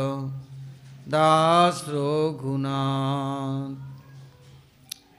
[1.09, 3.77] দাস রঘুনাথ।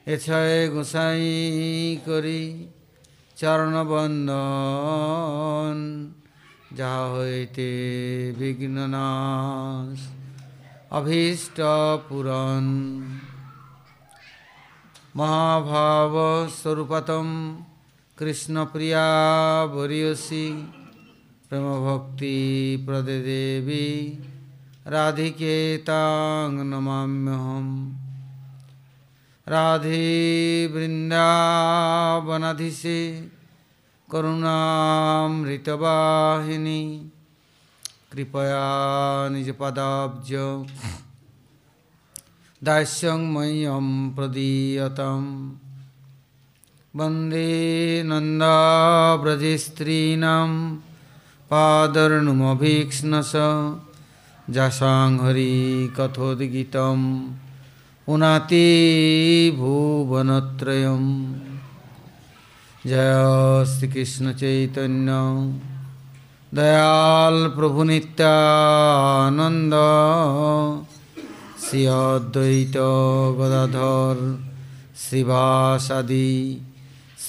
[0.06, 2.69] এছায় গোসাই করি
[3.40, 4.38] চরণবন্দন
[6.72, 7.72] যা হইতে
[8.40, 10.00] বিঘ্ননাশ
[10.92, 11.58] অভীষ্ট
[12.10, 12.66] পুরন
[15.16, 16.48] মহাভাবস্বরূপতম
[18.18, 19.08] কৃষ্ণপ্রিয়া
[19.74, 20.48] বরিয়সী
[21.50, 22.38] প্রেমভক্তি
[22.86, 23.90] প্রদে দেবী
[24.86, 25.56] রাধিকে
[26.72, 27.68] নমাম্যহম।
[29.50, 33.32] राधे वृन्दावनधिसे
[34.12, 37.12] करुणामृतवाहिनी।
[38.12, 40.32] कृपया निजपदाब्ज।
[42.64, 45.26] दास्यं मह्यं प्रदीयतं
[46.96, 50.52] वंदे नन्दाव्रजस्त्रीणां
[51.52, 53.32] पादर्णुमभीक्ष्णस।
[54.50, 55.18] जासां
[58.10, 61.34] हरिकथोद्गीतं पुनाति भुवनत्रयं
[62.86, 65.12] जय श्रीकृष्णचैतन्य
[66.56, 68.06] दयाल प्रभुनित्यानन्द
[71.70, 72.74] श्री अद्वैत
[73.40, 74.50] गदाधर।
[75.10, 76.62] श्रीवासादि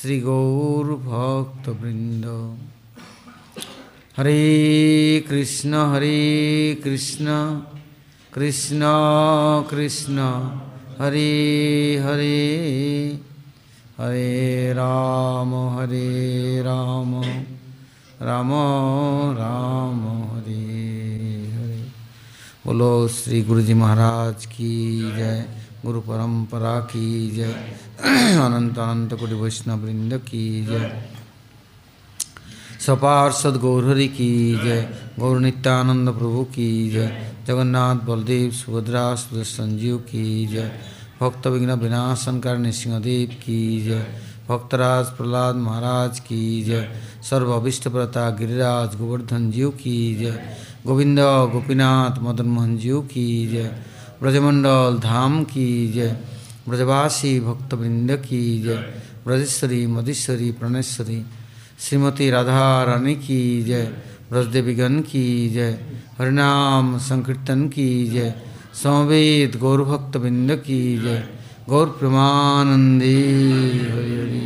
[0.00, 0.64] श्रीगौरभक्तवृन्द
[4.18, 7.26] हरे कृष्ण हरे कृष्ण।
[8.34, 8.80] कृष्ण
[9.70, 10.16] कृष्ण।
[11.00, 12.40] हरे हरे
[13.98, 17.14] हरे राम हरे राम
[18.22, 18.50] राम
[19.38, 20.02] राम
[20.32, 20.58] हरे
[21.52, 21.78] हरे।
[22.66, 24.72] बोलो श्री गुरु जी महाराज की
[25.16, 25.44] जय,
[25.84, 27.54] गुरु परंपरा की जय,
[28.36, 30.84] अनंत अनंत कोटि वैष्णव वृंद की जय।
[32.86, 40.46] सपार्षद गौरहरि की जय। गौर नित्यानंद प्रभु की जय। जगन्नाथ, बलदेव, सुभद्रा, सुदर्शन जीव की
[40.46, 40.72] जय।
[41.20, 44.06] भक्त विघ्न विनाशन करने सिंहदेव की जय।
[44.48, 46.88] भक्तराज प्रहलाद महाराज की जय।
[47.30, 53.82] सर्वअभिष्टव्रता गिरिराज गोवर्धन जीव की जय। गोविंद, गोपीनाथ, मदन मोहन जीव की जय।
[54.22, 56.16] ब्रजमंडल धाम की जय।
[56.68, 58.94] ब्रजवासी भक्तवृंद की जय।
[59.26, 61.22] ब्रजेश्वरी, मधेश्वरी, प्रणेश्वरी
[61.80, 63.84] श्रीमती राधा रानी की जय
[64.30, 65.70] ब्रजदेवीगण की जय,
[66.18, 68.34] हरिनाम संकीर्तन की जय
[68.74, 71.22] समवेद गौरभक्त बिंद की जय,
[71.68, 73.16] गौर प्रमानंदी।
[73.88, 74.40] हरि हरि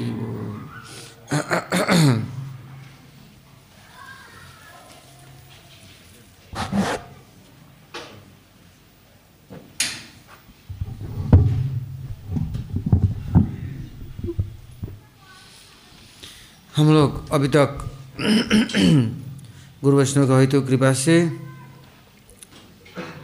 [16.76, 17.90] हम लोग अभी तक
[19.82, 21.26] गुरु वैष्णव का हेतु कृपा से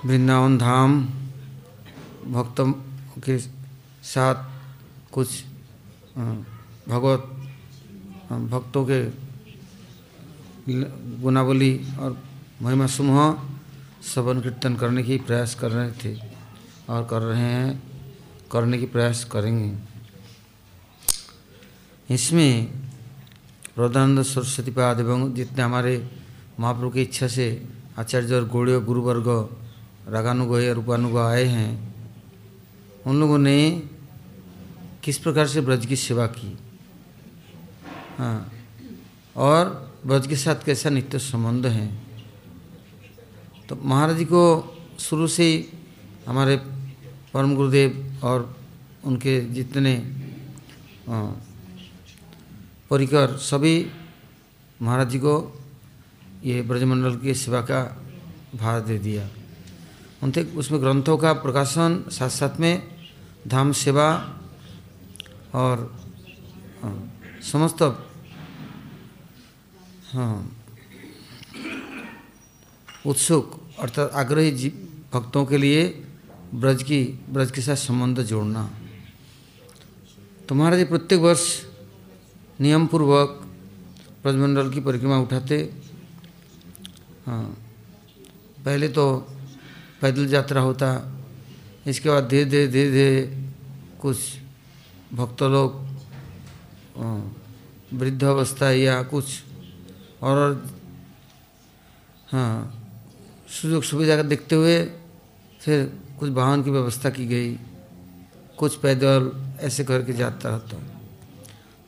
[0.05, 1.05] वृंदावन धाम
[2.27, 2.73] भक्तों
[3.19, 3.39] के
[4.03, 4.35] साथ
[5.13, 5.45] कुछ
[6.89, 7.21] भगवत
[8.33, 9.05] भक्तों के
[11.23, 12.23] गुनावली और
[12.63, 13.43] महिमा समूह
[14.05, 16.21] श्रवण कीर्तन करने की प्रयास कर रहे थे
[16.89, 17.83] और कर रहे हैं,
[18.53, 19.79] करने की प्रयास करेंगे।
[22.15, 22.80] इसमें
[23.77, 25.95] प्रधानंद सरस्वती पाद एवं जितने हमारे
[26.61, 27.47] महाप्रभु की इच्छा से
[27.99, 29.29] आचार्य और गौड़ीय गुरुवर्ग
[30.09, 31.71] रागानुग या रूपानुग आए हैं,
[33.07, 33.59] उन लोगों ने
[35.05, 36.59] किस प्रकार से ब्रज की सेवा की?
[38.19, 38.53] हाँ
[39.37, 39.65] और
[40.07, 41.87] ब्रज के साथ कैसा नित्य संबंध है?
[43.69, 44.43] तो महाराज जी को
[44.99, 45.65] शुरू से ही
[46.29, 46.57] हमारे
[47.33, 48.55] परम गुरुदेव और
[49.05, 49.95] उनके जितने
[52.91, 53.87] परिकर सभी
[54.83, 55.35] महाराज जी को
[56.45, 57.81] ये ब्रजमंडल की सेवा का
[58.55, 59.29] भार दे दिया।
[60.23, 62.83] उनके उसमें ग्रंथों का प्रकाशन साथ साथ में
[63.47, 64.09] धाम सेवा
[65.55, 65.77] और
[67.43, 67.83] समस्त
[70.13, 70.35] हाँ
[73.07, 74.69] उत्सुक अर्थात आग्रही जी
[75.15, 75.87] भक्तों के लिए
[76.55, 78.71] ब्रज की, ब्रज के साथ संबंध जोड़ना।
[80.49, 81.47] तो महाराज प्रत्येक वर्ष
[82.61, 83.29] नियम पूर्वक
[84.23, 85.59] ब्रजमंडल की परिक्रमा उठाते।
[87.27, 87.45] हाँ।
[88.65, 89.05] पहले तो
[90.01, 90.89] पैदल यात्रा होता।
[91.87, 93.21] इसके बाद धीरे धीरे धीरे धीरे
[94.01, 94.17] कुछ
[95.13, 95.71] भक्त लोग
[97.93, 99.27] वृद्ध अवस्था या कुछ
[100.23, 100.37] और
[102.33, 102.53] हाँ
[103.51, 104.77] सुযোগ सुविधा का देखते हुए
[105.61, 105.79] फिर
[106.21, 107.55] कुछ वाहन की व्यवस्था की गई।
[108.59, 109.31] कुछ पैदल
[109.61, 110.77] ऐसे करके जाता रहता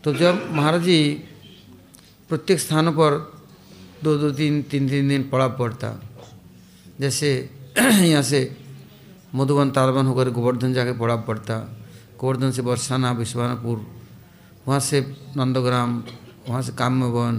[0.05, 0.99] तो जब महाराज जी
[2.29, 3.13] प्रत्येक स्थानों पर
[4.03, 5.91] दो दो, तीन तीन तीन दिन पड़ा पड़ता।
[6.99, 7.31] जैसे
[7.79, 8.41] यहाँ से
[9.35, 11.57] मधुबन तालबन होकर गोवर्धन जाके पड़ा पड़ता।
[12.19, 13.79] गोवर्धन से बरसाना, विश्वानपुर,
[14.67, 15.01] वहाँ से
[15.39, 15.91] नंदग्राम,
[16.49, 17.35] वहाँ से काम्यवन,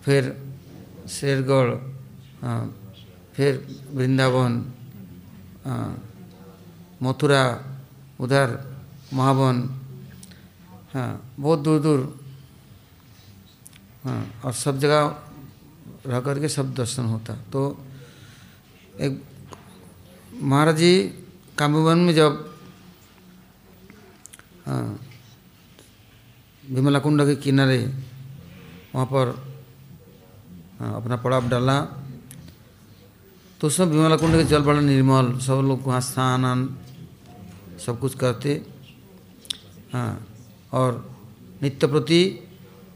[0.00, 0.22] फिर
[1.12, 1.70] शेरगढ़
[3.36, 3.52] फिर
[3.92, 4.52] वृंदावन
[7.04, 7.44] मथुरा,
[8.20, 8.48] उधर
[9.12, 9.56] महावन
[10.94, 12.00] हाँ बहुत दूर दूर
[14.04, 15.00] हाँ और सब जगह
[16.06, 17.60] रह करके सब दर्शन होता। तो
[19.00, 19.22] एक
[20.42, 20.92] महाराज जी
[21.58, 22.32] काम्यवन में जब
[26.64, 27.78] विमला कुंड के किनारे
[28.94, 29.26] वहाँ पर
[30.78, 31.80] अपना पड़ाव डाला
[33.60, 36.44] तो उसमें विमला कुंड के जल बड़ा निर्मल सब लोग वहाँ स्नान
[37.86, 38.54] सब कुछ करते।
[39.92, 40.12] हाँ
[40.72, 41.18] और
[41.62, 42.22] नित्य प्रति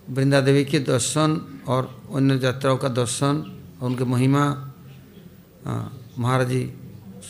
[0.08, 1.82] वृंदा देवी के दर्शन और
[2.14, 4.44] अन्य यात्राओं का दर्शन उनके महिमा
[6.18, 6.62] महाराज जी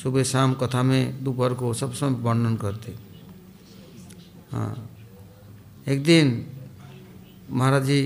[0.02, 2.94] सुबह शाम कथा में दोपहर को सब समय वर्णन करते।
[4.52, 4.74] हाँ
[5.88, 6.46] एक दिन
[7.50, 8.02] महाराज जी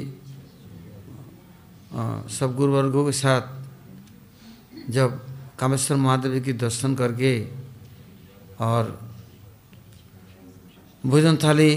[2.31, 5.21] सब गुरुवर्गों के साथ जब
[5.59, 7.33] कामेश्वर महादेव की दर्शन करके
[8.61, 9.01] और
[11.07, 11.71] भोजन थाली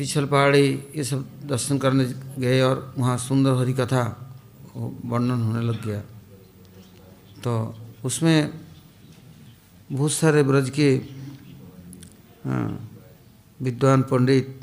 [0.00, 2.04] पिछल पहाड़ी ये सब दर्शन करने
[2.40, 4.04] गए और वहाँ सुंदर हरि कथा
[4.72, 6.00] वर्णन होने लग गया।
[7.44, 7.52] तो
[8.04, 8.38] उसमें
[9.92, 10.88] बहुत सारे ब्रज के
[13.60, 14.60] विद्वान, पंडित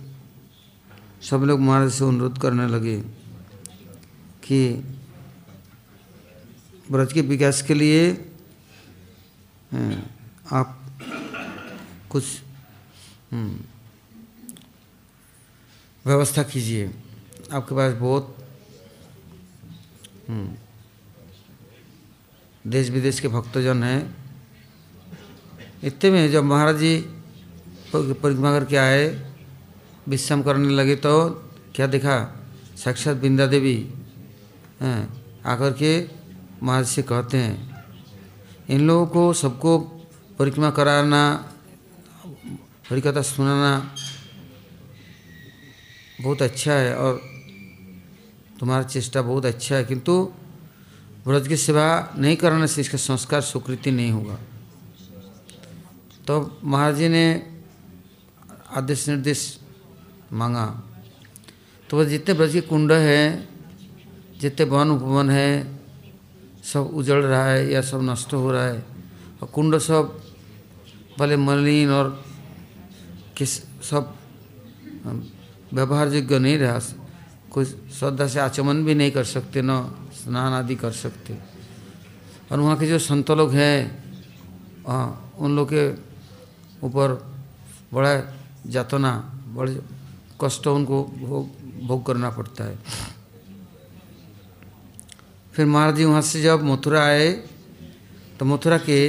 [1.21, 2.97] सब लोग महाराज से अनुरोध करने लगे
[4.41, 4.59] कि
[6.89, 8.01] ब्रज के विकास के लिए
[10.49, 10.67] आप
[12.09, 12.25] कुछ
[16.07, 16.89] व्यवस्था कीजिए।
[17.53, 18.35] आपके पास बहुत
[22.65, 24.15] देश विदेश के भक्तजन हैं।
[25.83, 26.97] इतने में जब महाराज जी
[27.95, 29.05] परिक्रमा करके आए,
[30.07, 31.13] विश्राम करने लगे तो
[31.75, 32.17] क्या देखा?
[32.77, 33.75] साक्षात बिंदा देवी,
[34.81, 35.01] हैं,
[35.45, 35.91] आकर के
[36.63, 37.55] महाराज से कहते हैं,
[38.69, 39.77] इन लोगों को सबको
[40.39, 41.21] परिक्रमा कराना,
[42.89, 43.71] हरिकथा सुनाना
[46.19, 47.21] बहुत अच्छा है और
[48.59, 50.13] तुम्हारा चेष्टा बहुत अच्छा है, किंतु
[51.27, 54.37] व्रज की सेवा नहीं करने से इसका संस्कार स्वीकृति नहीं होगा।
[56.27, 57.25] तो महाराज जी ने
[58.75, 59.59] आदेश निर्देश
[60.33, 60.65] मांगा।
[61.89, 63.47] तो वह जितने ब्रज के कुंड हैं,
[64.39, 65.51] जितने वन उपवन है,
[66.63, 68.85] सब उजड़ रहा है या सब नष्ट हो रहा है,
[69.41, 70.19] और कुंड सब
[71.19, 72.09] भले मलिन और
[73.37, 73.51] किस
[73.83, 74.15] सब
[75.77, 76.79] व्यवहार योग्य नहीं रहा,
[77.53, 79.71] कोई श्रद्धा से आचमन भी नहीं कर सकते, न
[80.11, 81.37] स्नान आदि कर सकते।
[82.49, 83.77] और वहाँ के जो संत लोग हैं
[85.37, 85.85] उन लोग के
[86.81, 87.07] ऊपर
[87.93, 88.13] बड़ा
[88.65, 89.11] जातना,
[89.53, 89.79] बड़े
[90.41, 91.45] कष्ट उनको भोग
[91.87, 92.77] भोग करना पड़ता है।
[95.53, 97.29] फिर महाराज जी वहाँ से जब मथुरा आए
[98.39, 98.99] तो मथुरा के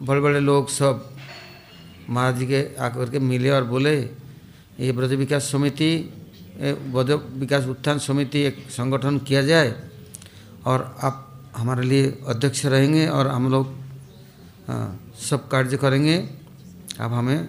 [0.00, 1.17] बड़े बड़े लोग सब
[2.08, 3.96] महाराज जी के आकर के मिले और बोले,
[4.80, 5.90] ये ब्रज विकास समिति
[6.58, 9.74] ब्रज विकास उत्थान समिति एक संगठन किया जाए
[10.66, 11.24] और आप
[11.56, 13.76] हमारे लिए अध्यक्ष रहेंगे और हम लोग
[15.20, 16.16] सब कार्य करेंगे,
[17.00, 17.48] आप हमें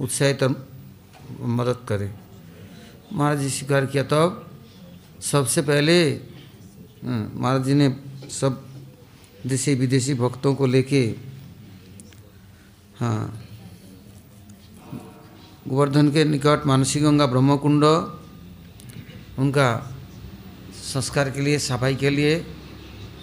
[0.00, 0.56] उत्साहित और
[1.40, 2.12] मदद करें।
[3.12, 4.48] महाराज जी स्वीकार किया तब।
[5.22, 5.96] सबसे पहले
[7.04, 7.88] महाराज जी ने
[8.30, 8.64] सब
[9.46, 11.02] देशी विदेशी भक्तों को लेके
[13.00, 13.41] हाँ
[15.66, 17.84] गोवर्धन के निकट मानसी गंगा ब्रह्मकुंड,
[19.38, 19.68] उनका
[20.84, 22.44] संस्कार के लिए, सफ़ाई के लिए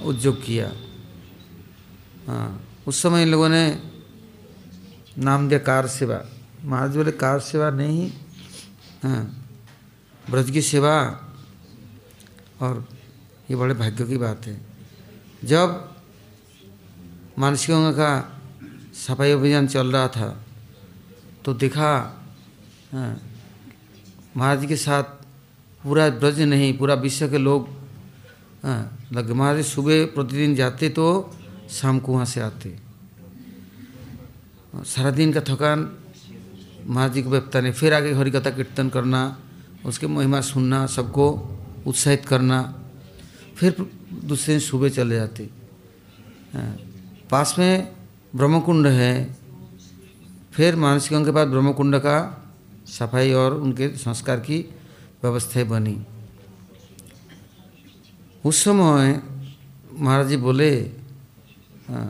[0.06, 0.72] उद्योग किया।
[2.28, 2.50] हाँ
[2.88, 3.64] उस समय इन लोगों ने
[5.18, 6.20] नाम दिया कार सेवा,
[6.64, 8.12] महाराज बोले, कार सेवा नहीं
[9.04, 9.24] हाँ
[10.26, 10.96] ब्रज की सेवा,
[12.62, 12.88] और
[13.50, 14.60] ये बड़े भाग्य की बात है।
[15.44, 15.68] जब
[17.38, 18.12] मानसिक गंगा का
[18.96, 20.30] सफ़ाई अभियान चल रहा था
[21.46, 21.92] तो देखा
[22.94, 25.04] महाराज के साथ
[25.84, 27.68] पूरा ब्रज नहीं पूरा विश्व के लोग
[28.64, 31.06] हाँ, लग महाराज सुबह प्रतिदिन जाते तो
[31.70, 32.76] शाम को वहाँ से आते।
[34.76, 35.80] सारा दिन का थकान
[36.86, 39.22] महाराज जी को व्यक्ता नहीं। फिर आगे हरिकथा कीर्तन करना
[39.86, 41.28] उसके महिमा सुनना सबको
[41.88, 42.60] उत्साहित करना।
[43.56, 43.76] फिर
[44.26, 45.44] दूसरे दिन सुबह चले जाते।
[46.54, 46.76] हाँ,
[47.32, 47.96] पास में
[48.36, 49.38] ब्रह्मकुंड है।
[50.54, 52.18] फिर मानसिक के पास ब्रह्मकुंड का
[52.90, 54.58] सफ़ाई और उनके संस्कार की
[55.24, 55.98] व्यवस्थाएँ बनी।
[58.46, 59.22] उस समय
[59.94, 60.72] महाराज जी बोले
[61.90, 62.10] हाँ,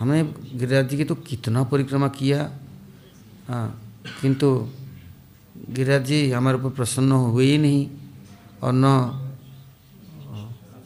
[0.00, 0.22] हमने
[0.54, 2.40] गिरिराज जी की तो कितना परिक्रमा किया।
[3.48, 3.66] हाँ
[4.20, 4.48] किंतु
[5.70, 7.88] गिरिराज जी हमारे ऊपर प्रसन्न हुए ही नहीं
[8.62, 8.84] और न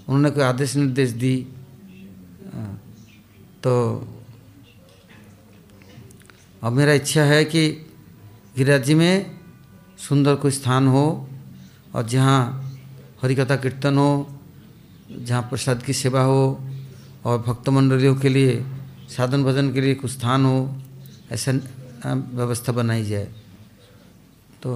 [0.09, 1.35] उन्होंने कोई आदेश निर्देश दी।
[2.55, 2.81] हाँ,
[3.63, 3.73] तो
[6.63, 7.63] अब मेरा इच्छा है कि
[8.57, 9.39] गिरिराज जी में
[9.99, 11.29] सुंदर कोई स्थान हो
[11.95, 12.41] और जहाँ
[13.23, 14.11] हरिकथा कीर्तन हो,
[15.11, 16.43] जहाँ प्रसाद की सेवा हो
[17.25, 18.65] और भक्त मंडलियों के लिए,
[19.09, 20.59] साधन भजन के लिए कुछ स्थान हो,
[21.31, 21.53] ऐसा
[22.07, 23.29] व्यवस्था बनाई जाए।
[24.63, 24.71] तो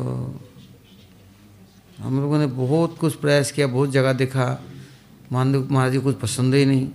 [1.98, 4.46] हम लोगों ने बहुत कुछ प्रयास किया, बहुत जगह देखा।
[5.32, 6.86] महादेव महाराज जी कुछ पसंद ही नहीं।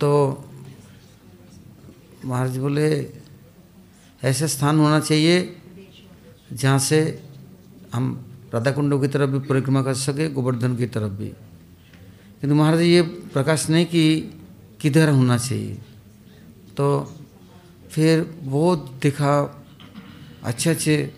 [0.00, 0.10] तो
[2.24, 2.88] महाराज बोले
[4.24, 5.56] ऐसा स्थान होना चाहिए
[6.52, 7.22] जहाँ से
[7.94, 11.28] हम राधा कुंडों की तरफ़ भी परिक्रमा कर सके, गोवर्धन की तरफ़ भी।
[12.40, 14.20] किंतु महाराज ये प्रकाश नहीं कि
[14.80, 15.78] किधर होना चाहिए।
[16.76, 17.14] तो
[17.90, 19.64] फिर बहुत दिखा
[20.44, 21.14] अच्छे अच्छे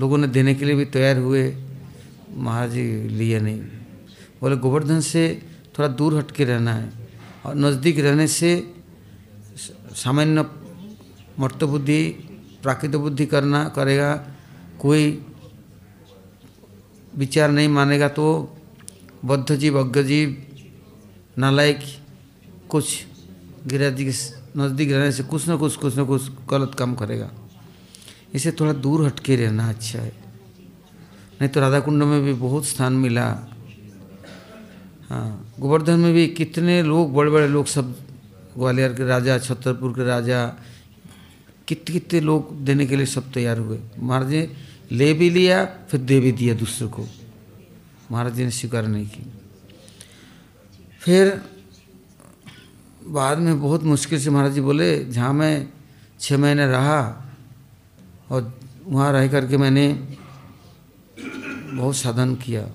[0.00, 1.56] लोगों ने देने के लिए भी तैयार हुए।
[2.30, 3.60] महाराज जी लिए नहीं।
[4.40, 5.42] बोले, गोवर्धन से
[5.78, 6.92] थोड़ा दूर हट के रहना है
[7.46, 8.74] और नज़दीक रहने से
[9.94, 10.46] सामान्य
[11.38, 12.27] मर्त बुद्धि
[12.62, 14.14] प्राकृत बुद्धि करना, करेगा,
[14.80, 15.04] कोई
[17.16, 18.26] विचार नहीं मानेगा तो
[19.24, 20.36] बद्ध जीव, अज्ञ जीव,
[21.38, 21.80] नालायक,
[22.68, 22.86] कुछ
[23.66, 24.12] गिरा जी के
[24.56, 27.30] नज़दीक रहने से कुछ ना कुछ कुछ ना कुछ गलत काम करेगा।
[28.34, 30.12] इसे थोड़ा दूर हटके रहना अच्छा है।
[31.40, 33.26] नहीं तो राधा कुंड में भी बहुत स्थान मिला।
[35.08, 37.94] हाँ गोवर्धन में भी कितने लोग बड़े बड़े लोग सब,
[38.58, 40.40] ग्वालियर के राजा, छतरपुर के राजा
[41.68, 44.40] कितने कितने लोग देने के लिए सब तैयार हुए। महाराज जी
[44.92, 47.06] ले भी लिया, फिर दे भी दिया दूसरे को।
[48.10, 49.24] महाराज जी ने स्वीकार नहीं की
[51.00, 51.40] फिर
[53.08, 55.68] बाद में बहुत मुश्किल से महाराज जी बोले, जहाँ मैं
[56.20, 57.00] छः महीने रहा
[58.30, 58.52] और
[58.84, 59.86] वहाँ रह करके मैंने
[61.76, 62.68] बहुत साधन किया।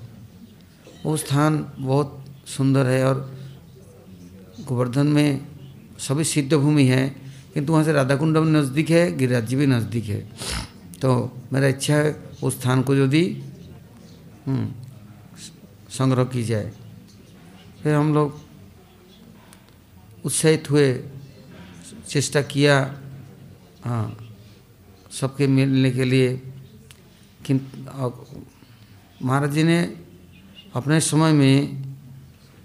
[1.06, 3.18] वो स्थान बहुत सुंदर है और
[4.68, 5.46] गोवर्धन में
[6.00, 7.23] सभी सिद्ध भूमि है।
[7.54, 10.20] किंतु वहाँ से राधा कुंड नज़दीक है गिरिराज जी भी नज़दीक है।
[11.02, 11.10] तो
[11.54, 12.12] मेरा इच्छा है
[12.44, 13.24] उस स्थान को यदि
[15.90, 16.72] संग्रह की जाए।
[17.82, 18.42] फिर हम लोग
[20.26, 20.88] उत्साहित हुए,
[22.10, 22.76] चेष्टा किया
[23.86, 24.18] हाँ
[25.12, 26.30] सबके मिलने के लिए।
[27.46, 28.12] किंतु
[29.22, 29.80] महाराज जी ने
[30.76, 31.58] अपने समय में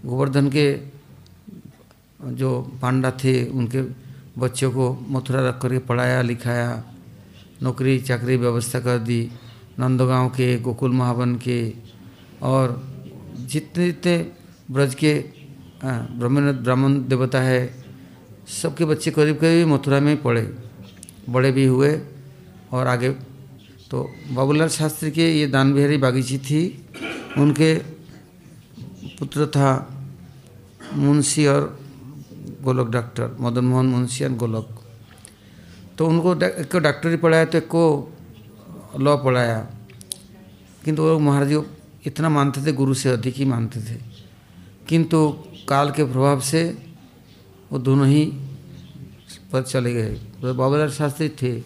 [0.07, 0.66] गोवर्धन के
[2.33, 2.50] जो
[2.83, 3.83] पांडा थे, उनके
[4.38, 6.71] बच्चों को मथुरा रख करके पढ़ाया, लिखाया,
[7.62, 9.21] नौकरी चाकरी व्यवस्था कर दी,
[9.80, 11.61] नंदगांव के, गोकुल महावन के,
[12.42, 12.83] और
[13.49, 14.16] जितने जितने
[14.71, 15.14] ब्रज के
[15.85, 17.61] ब्राह्मण ब्राह्मण देवता है,
[18.52, 20.42] सबके बच्चे करीब करीब मथुरा में पढ़े,
[21.28, 21.92] बड़े भी हुए,
[22.73, 23.11] और आगे
[23.90, 26.62] तो बाबूलाल शास्त्री के ये दान बिहारी बागीची थी,
[27.38, 27.75] उनके
[29.18, 29.71] पुत्र था
[30.95, 31.78] मुंशी और
[32.69, 34.67] गोलक डॉक्टर, मदन मोहन मुंशी और गोलक।
[35.99, 38.13] तो उनको एक को डॉक्टरी पढ़ाया तो एक को
[39.01, 39.59] लॉ पढ़ाया।
[40.85, 41.57] किंतु वो महाराज जी
[42.07, 43.99] इतना मानते थे, गुरु से अधिक ही मानते थे।
[44.89, 45.19] किंतु
[45.69, 46.63] काल के प्रभाव से
[47.73, 48.25] वो दोनों ही
[49.53, 51.61] पर चले गए। तो बाबूलाल शास्त्री थे।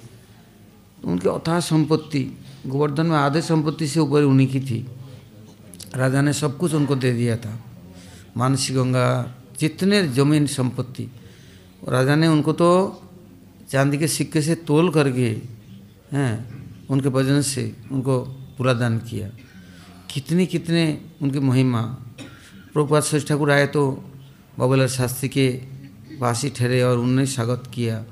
[1.03, 2.23] तो उनकी अथाह संपत्ति,
[2.67, 4.81] गोवर्धन में आधे संपत्ति से ऊपर उन्हीं की थी।
[5.95, 7.55] राजा ने सब कुछ उनको दे दिया था।
[8.37, 11.05] मानसी गंगा जितने ज़मीन संपत्ति।
[11.89, 12.71] राजा ने उनको तो
[13.71, 15.29] चांदी के सिक्के से तोल करके,
[16.13, 16.33] हैं,
[16.91, 18.19] उनके वज़न से उनको
[18.59, 19.29] पूरा दान किया।
[20.11, 20.83] कितनी कितने
[21.23, 21.83] उनकी महिमा।
[22.73, 23.83] प्रभुपात श्रेष्ठ ठाकुर आए तो
[24.59, 25.47] बाबूलाल शास्त्री के
[26.21, 28.05] वासी ठहरे और उन्होंने स्वागत किया।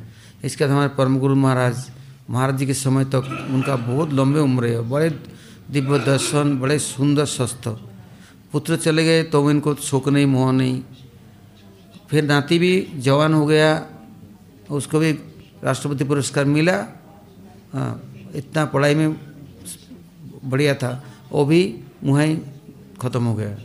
[0.45, 1.77] इसके बाद हमारे परम गुरु महाराज
[2.31, 5.09] महाराज जी के समय तक तो उनका बहुत लंबे उम्र है बड़े
[5.71, 7.69] दिव्य दर्शन, बड़े सुंदर स्वस्थ
[8.53, 10.83] पुत्र चले गए तो इनको शोक नहीं, मोह नहीं।
[12.11, 13.71] फिर नाती भी जवान हो गया,
[14.71, 15.11] उसको भी
[15.65, 16.77] राष्ट्रपति पुरस्कार मिला।
[17.73, 17.93] हाँ
[18.35, 19.17] इतना पढ़ाई में
[20.45, 20.91] बढ़िया था,
[21.33, 21.63] वो भी
[22.05, 22.37] मुहाई
[23.03, 23.57] ख़त्म हो गया।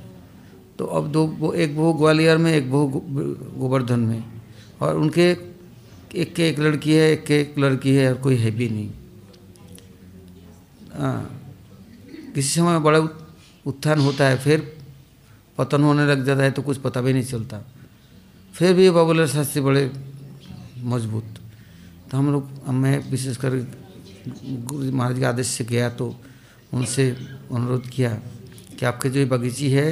[0.78, 4.24] तो अब दो, वो एक वो ग्वालियर में, एक वो गोवर्धन में।
[4.82, 5.30] और उनके
[6.16, 8.90] एक के एक लड़की है, एक के एक लड़की है, और कोई है भी नहीं।
[10.94, 11.42] हाँ
[12.36, 13.00] किसी समय बड़ा
[13.66, 14.76] उत्थान होता है, फिर
[15.58, 17.62] पतन होने लग जाता है तो कुछ पता भी नहीं चलता।
[18.56, 19.84] फिर भी बाबूलाल शास्त्री बड़े
[20.80, 21.28] मज़बूत।
[22.08, 23.52] तो हम लोग मैं विशेष कर
[24.64, 26.16] गुरु महाराज के आदेश से गया तो
[26.72, 27.10] उनसे
[27.52, 28.10] अनुरोध किया
[28.80, 29.92] कि आपके जो ये बगीची है,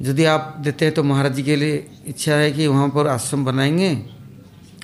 [0.00, 3.44] यदि आप देते हैं तो महाराज जी के लिए इच्छा है कि वहाँ पर आश्रम
[3.44, 3.90] बनाएँगे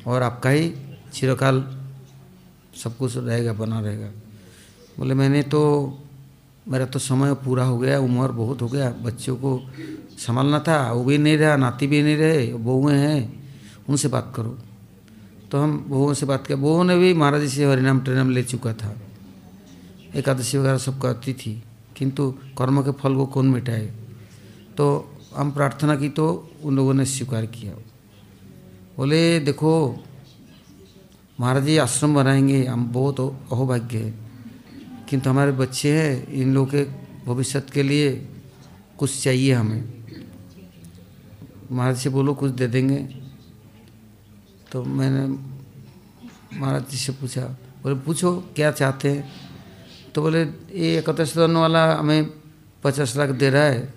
[0.02, 0.72] और आपका ही
[1.14, 1.62] चिरकाल
[2.74, 4.10] सब कुछ रहेगा, बना रहेगा।
[4.98, 5.62] बोले, मैंने तो
[6.66, 9.50] मेरा तो समय पूरा हो गया, उम्र बहुत हो गया, बच्चों को
[10.18, 13.50] संभालना था वो भी नहीं रहा, नाती भी नहीं रहे बहुएँ हैं,
[13.88, 14.58] उनसे बात करो।
[15.50, 18.42] तो हम बहुओं से बात किया। बहुओं ने भी महाराज जी से हरिनाम टरिनाम ले
[18.42, 18.96] चुका था।
[20.14, 21.62] एकादशी वगैरह सब करती थी,
[21.96, 23.92] किंतु कर्म के फल को कौन मिटाए?
[24.76, 27.72] तो हम प्रार्थना की तो उन लोगों ने स्वीकार किया।
[28.96, 30.04] बोले, देखो,
[31.40, 34.14] महाराज जी आश्रम बनाएँगे, हम बहुत अहोभाग्य है।
[35.08, 36.86] किंतु हमारे बच्चे हैं, इन लोगों के
[37.26, 38.28] भविष्य के लिए
[38.98, 39.93] कुछ चाहिए हमें।
[41.70, 42.98] महाराज से बोलो, कुछ दे देंगे।
[44.72, 45.26] तो मैंने
[46.58, 47.42] महाराज जी से पूछा,
[47.82, 49.22] बोले, पूछो, क्या चाहते हैं?
[50.14, 52.30] तो बोले, ये इकहत्तर सदन वाला हमें
[52.82, 53.92] पचास लाख दे रहा है।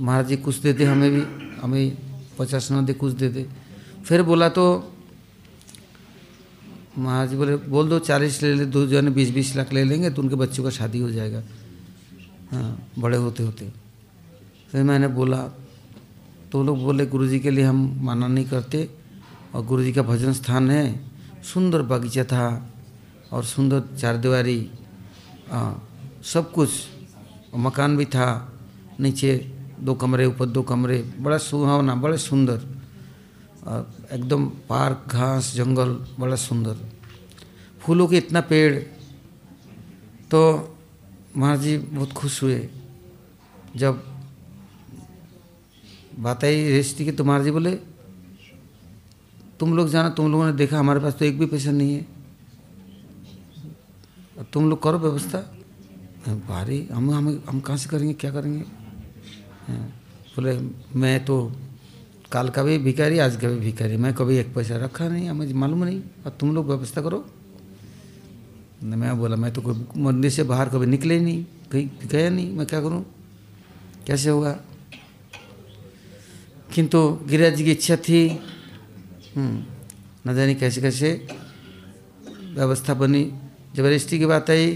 [0.00, 1.22] महाराज जी कुछ दे दे, हमें भी,
[1.60, 1.96] हमें
[2.38, 3.46] पचास न दे, कुछ दे दे।
[4.04, 4.64] फिर बोला तो
[6.98, 10.10] महाराज जी बोले, बोल दो, चालीस ले ले, दो जन बीस बीस लाख ले लेंगे
[10.10, 11.42] तो उनके बच्चों का शादी हो जाएगा।
[12.52, 13.68] हाँ बड़े होते होते
[14.70, 15.38] फिर मैंने बोला
[16.56, 18.78] तो लोग बोले गुरु जी के लिए हम माना नहीं करते
[19.52, 20.84] और गुरु जी का भजन स्थान है,
[21.44, 22.46] सुंदर बगीचा था
[23.28, 24.60] और सुंदर चारदीवारी
[26.24, 26.70] सब कुछ
[27.52, 28.28] मकान भी था,
[29.00, 29.32] नीचे
[29.84, 32.58] दो कमरे, ऊपर दो कमरे, बड़ा सुहावना, बड़े सुंदर
[34.16, 36.76] एकदम पार्क, घास, जंगल, बड़ा सुंदर।
[37.84, 38.74] फूलों के इतना पेड़
[40.32, 40.40] तो
[41.36, 42.68] महाराज जी बहुत खुश हुए,
[43.76, 44.15] जब
[46.16, 47.74] बात आई रेस्टी की तो महाराज जी बोले।
[49.60, 52.06] तुम लोग जाना, तुम लोगों ने देखा, हमारे पास तो एक भी पैसा नहीं है।
[54.52, 55.38] तुम लोग करो व्यवस्था।
[56.48, 58.64] भारी, हम हम हम कहाँ से करेंगे, क्या करेंगे?
[60.34, 60.58] बोले,
[60.98, 61.52] मैं तो
[62.32, 65.52] काल का भी भिखारी, आज का भी भिखारी, मैं कभी एक पैसा रखा नहीं, हमें
[65.54, 67.24] मालूम नहीं। और तुम लोग व्यवस्था करो।
[68.84, 72.52] मैं बोला, मैं तो कोई मंदिर से बाहर कभी निकले ही नहीं, कहीं गया नहीं,
[72.52, 73.04] मैं क्या करूँ?
[74.06, 74.58] कैसे होगा?
[76.76, 78.20] किंतु गिरिराज जी की इच्छा थी।
[79.38, 81.26] न जाने कैसे कैसे
[82.54, 83.22] व्यवस्था बनी
[83.74, 84.66] जब रजिस्ट्री की बात आई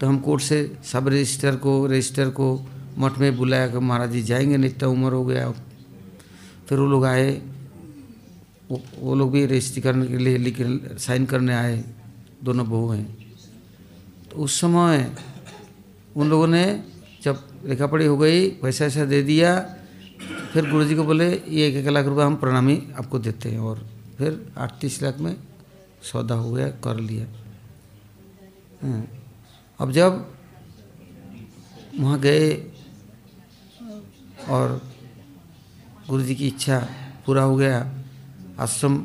[0.00, 2.46] तो हम कोर्ट से सब रजिस्टर को रजिस्टर को
[2.98, 5.50] मठ में बुलाया कि महाराज जी जाएँगे नहीं तो उम्र हो गया।
[6.68, 7.30] फिर वो लोग आए।
[8.70, 10.56] वो, वो लोग भी रजिस्ट्री करने के लिए लिख
[10.98, 11.84] साइन करने आए।
[12.44, 13.06] दोनों बहू हैं।
[14.30, 15.10] तो उस समय
[16.16, 16.64] उन लोगों ने
[17.22, 17.34] जब
[17.66, 19.52] लिखा पढ़ी हो गई पैसा ऐसा दे दिया।
[20.52, 23.58] फिर गुरु जी को बोले, ये एक एक लाख रुपये हम प्रणामी आपको देते हैं।
[23.58, 23.86] और
[24.18, 25.36] फिर अड़तीस लाख में
[26.02, 27.26] सौदा हो गया, कर लिया।
[29.80, 30.26] अब जब
[32.00, 32.50] वहाँ गए
[34.48, 34.80] और
[36.08, 36.78] गुरु जी की इच्छा
[37.26, 37.78] पूरा हो गया,
[38.58, 38.96] आश्रम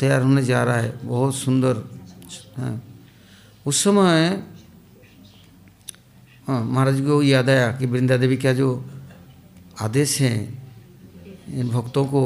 [0.00, 1.76] तैयार होने जा रहा है, बहुत सुंदर।
[2.56, 2.82] हाँ।
[3.66, 4.42] उस समय
[6.46, 8.68] हाँ महाराज को याद आया कि वृंदा देवी का जो
[9.76, 10.34] आदेश है।
[11.50, 12.22] इन भक्तों को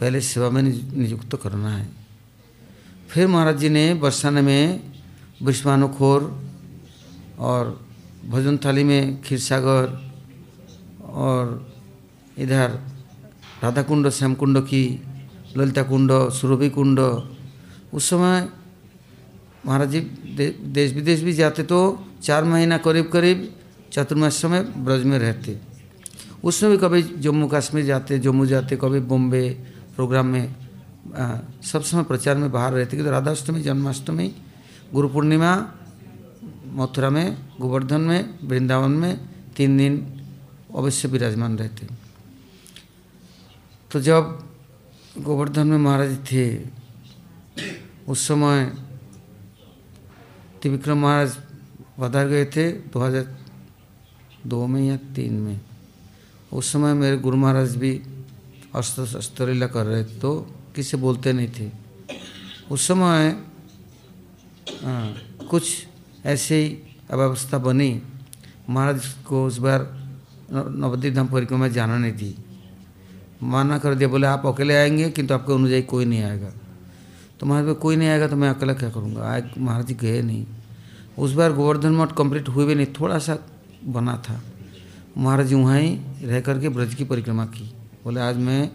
[0.00, 1.88] पहले सेवा में नियुक्त करना है।
[3.08, 4.92] फिर महाराज जी ने बरसाने में
[5.42, 6.20] विश्वानुखोर
[7.38, 7.86] और
[8.28, 9.86] भजन थाली में खीरसागर
[11.02, 11.72] और
[12.38, 12.68] इधर
[13.62, 14.84] राधा कुंड श्याम कुंड की
[15.56, 18.48] ललिता कुंड सुरभि कुंड उस समय
[19.66, 20.00] महाराज जी
[20.70, 21.80] देश विदेश भी जाते तो
[22.22, 23.38] चार महीना करीब करीब
[23.92, 25.58] चतुर्मास में ब्रज में रहते।
[26.44, 29.50] उसमें भी कभी जम्मू कश्मीर जाते, जम्मू जाते, कभी बॉम्बे
[29.96, 30.54] प्रोग्राम में
[31.62, 34.34] सब समय प्रचार में बाहर रहते। कि तो राधाष्टमी, जन्माष्टमी,
[34.92, 35.52] गुरु पूर्णिमा,
[36.72, 39.20] मथुरा में, गोवर्धन में, वृंदावन में
[39.56, 40.22] तीन दिन
[40.76, 41.86] अवश्य विराजमान रहते।
[43.90, 44.48] तो जब
[45.18, 46.44] गोवर्धन में महाराज थे,
[48.08, 48.64] उस समय
[50.62, 51.36] त्रिविक्रम महाराज
[52.00, 55.60] पधार गए थे 2002 में या तीन में।
[56.52, 57.92] उस समय मेरे गुरु महाराज भी
[58.74, 60.30] अस्त्र अस्त्रीला कर रहे तो
[60.76, 61.70] किसी बोलते नहीं थे।
[62.70, 63.30] उस समय
[64.80, 65.12] आ,
[65.50, 65.64] कुछ
[66.26, 66.68] ऐसे ही
[67.10, 67.90] अव्यवस्था बनी।
[68.68, 69.80] महाराज को उस बार
[70.50, 72.36] नवद्वीप धाम परिक्रमा जाना नहीं थी।
[73.42, 76.50] माना कर दिया बोले आप अकेले आएँगे किंतु आपके अनुजाई कोई नहीं आएगा।
[77.40, 79.22] तो महाराज कोई नहीं आएगा तो मैं अकेला क्या करूँगा?
[79.22, 80.46] आए महाराज गए नहीं।
[81.18, 83.38] उस बार गोवर्धन मठ कंप्लीट हुए भी नहीं थोड़ा सा
[83.84, 84.42] बना था।
[85.18, 87.64] महाराज वहाँ ही, रह करके ब्रज की परिक्रमा की।
[88.04, 88.70] बोले, आज मैं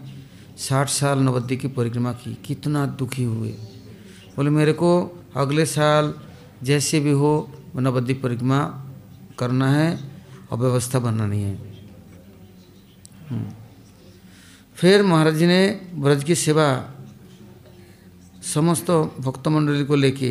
[0.58, 3.50] साठ साल नवद्वीप की परिक्रमा की, कितना दुखी हुए।
[4.36, 4.90] बोले, मेरे को
[5.36, 6.14] अगले साल
[6.62, 7.32] जैसे भी हो
[7.76, 8.60] नवद्वीप परिक्रमा
[9.38, 9.88] करना है
[10.50, 11.54] और व्यवस्था बनानी है।
[14.76, 16.66] फिर महाराज जी ने ब्रज की सेवा
[18.54, 20.30] समस्त भक्त मंडली को लेके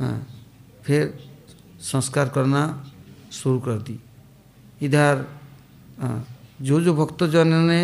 [0.00, 0.26] हाँ
[0.82, 1.18] फिर
[1.80, 2.62] संस्कार करना
[3.32, 3.98] शुरू कर दी।
[4.80, 5.26] इधर
[6.62, 7.80] जो जो भक्तजनों ने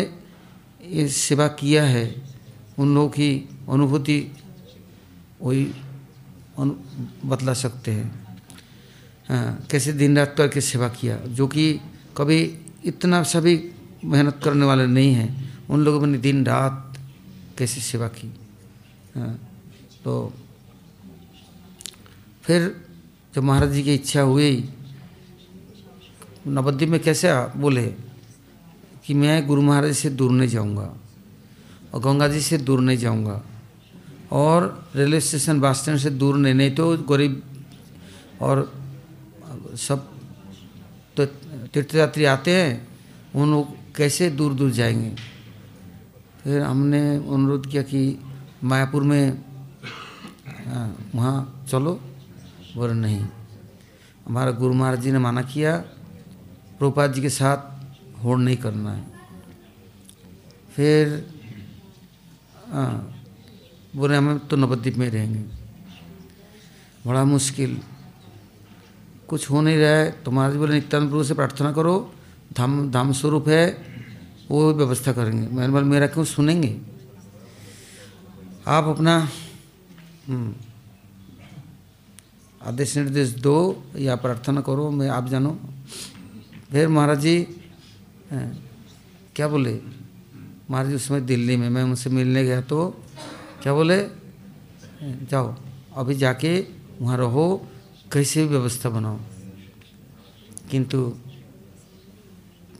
[0.83, 2.05] ये सेवा किया है,
[2.77, 3.29] उन लोगों की
[3.69, 4.19] अनुभूति
[5.41, 5.65] वही
[7.25, 8.09] बतला सकते हैं।
[9.69, 11.79] कैसे दिन रात करके सेवा किया, जो कि
[12.17, 12.39] कभी
[12.85, 13.53] इतना सभी
[14.05, 15.29] मेहनत करने वाले नहीं हैं,
[15.69, 16.97] उन लोगों ने दिन रात
[17.57, 18.29] कैसे सेवा की।
[20.03, 20.33] तो
[22.43, 22.75] फिर
[23.35, 24.69] जब महाराज जी की इच्छा हुई
[26.47, 27.85] नवद्वीप में कैसे बोले
[29.05, 30.93] कि मैं गुरु महाराज से दूर नहीं जाऊँगा
[31.93, 33.41] और गंगा जी से दूर नहीं जाऊँगा
[34.31, 37.41] और रेलवे स्टेशन बस स्टैंड से दूर नहीं नहीं तो गरीब
[38.41, 38.71] और
[39.75, 40.07] सब
[41.17, 41.25] तो
[41.73, 42.87] तीर्थयात्री आते हैं,
[43.35, 45.15] उन लोग कैसे दूर दूर जाएँगे?
[46.43, 48.19] फिर हमने अनुरोध किया कि
[48.63, 49.43] मायापुर में
[51.15, 51.93] वहाँ चलो।
[52.75, 53.25] बोले, नहीं।
[54.27, 55.83] हमारा गुरु महाराज जी ने माना किया।
[56.79, 57.59] प्रभुपाद जी के साथ
[58.23, 59.05] होड़ नहीं करना है।
[60.71, 61.27] फिर
[63.95, 65.39] बोले, हमें तो नवद्वीप में रहेंगे।
[67.07, 67.81] बड़ा मुश्किल।
[69.27, 72.13] कुछ हो नहीं रहा है। तो महाराज बोले, नित्यानंद प्रभु से प्रार्थना करो।
[72.53, 73.65] धाम धाम स्वरूप है।
[74.51, 76.81] वो व्यवस्था करेंगे। मैंने बोले, मेरा क्यों सुनेंगे?
[78.67, 79.15] आप अपना
[82.61, 85.59] आदेश निर्देश दो या प्रार्थना करो। मैं, आप जानो।
[86.69, 87.35] फिर महाराज जी
[89.35, 89.79] क्या बोले?
[90.69, 92.87] महाराज जी उस समय दिल्ली में मैं उनसे मिलने गया तो
[93.63, 93.99] क्या बोले?
[95.01, 95.55] जाओ
[95.95, 96.59] अभी जाके
[97.01, 97.45] वहाँ रहो
[98.13, 99.19] कैसे भी व्यवस्था बनाओ।
[100.71, 100.99] किंतु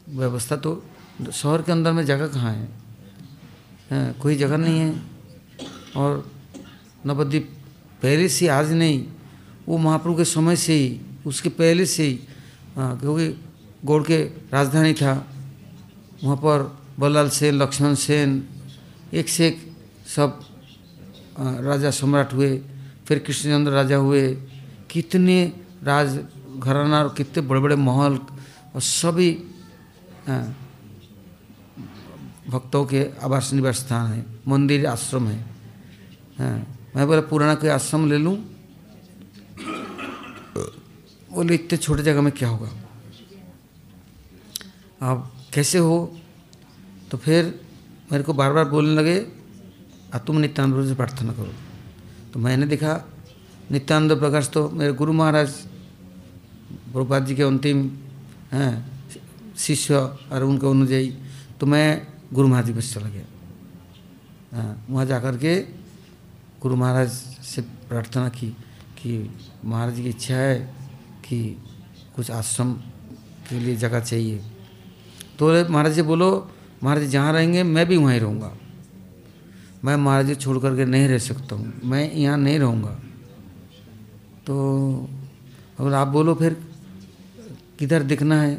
[0.09, 0.83] व्यवस्था तो
[1.33, 4.93] शहर के अंदर में जगह कहाँ है, कोई जगह नहीं है।
[5.95, 6.29] और
[7.05, 7.49] नवद्वीप
[8.01, 9.03] पहले से आज नहीं
[9.67, 12.19] वो महाप्रभु के समय से ही उसके पहले से ही
[12.77, 13.27] क्योंकि
[13.87, 14.17] गौड़ के
[14.51, 15.13] राजधानी था।
[16.23, 16.59] वहाँ पर
[16.99, 18.29] बल्लाल सेन, लक्ष्मण सेन,
[19.13, 19.57] एक से एक
[20.07, 20.39] सब
[21.39, 22.57] राजा सम्राट हुए,
[23.07, 24.23] फिर कृष्णचंद्र राजा हुए।
[24.91, 25.37] कितने
[25.83, 26.19] राज
[26.57, 28.17] घराना और कितने बड़े बड़े महल
[28.75, 29.31] और सभी
[32.49, 35.39] भक्तों के आवास निवास स्थान है। मंदिर, आश्रम है।
[36.95, 38.35] मैं बोला, पुराना कोई आश्रम ले लूँ?
[41.31, 42.69] बोले, इतने छोटे जगह में क्या होगा?
[45.01, 45.97] अब कैसे हो?
[47.11, 47.59] तो फिर
[48.11, 49.17] मेरे को बार बार बोलने लगे
[50.13, 51.53] आ तुम नित्यानंद से प्रार्थना करो।
[52.33, 52.93] तो मैंने देखा,
[53.71, 55.51] नित्यानंद प्रकाश तो मेरे गुरु महाराज,
[56.91, 57.89] प्रभुपाद जी के अंतिम,
[58.51, 58.73] हैं,
[59.57, 59.95] शिष्य
[60.31, 61.07] और उनके अनुजाई
[61.59, 63.25] तो मैं गुरु महाराज जी के चला गया।
[64.53, 65.55] हाँ वहाँ जा कर के
[66.61, 67.09] गुरु महाराज
[67.43, 68.49] से प्रार्थना की
[68.97, 69.29] कि
[69.65, 70.59] महाराज जी की इच्छा है
[71.23, 71.39] कि
[72.15, 72.73] कुछ आश्रम
[73.49, 74.41] के लिए जगह चाहिए।
[75.39, 76.49] तो महाराज जी, बोलो,
[76.83, 78.51] महाराज जी जहाँ रहेंगे, मैं भी वहीं रहूँगा।
[79.85, 82.91] मैं महाराज जी छोड़ करके नहीं रह सकता हूँ, मैं यहाँ नहीं रहूँगा।
[84.45, 85.09] तो
[85.79, 86.53] अगर आप बोलो फिर,
[87.79, 88.55] किधर दिखना है?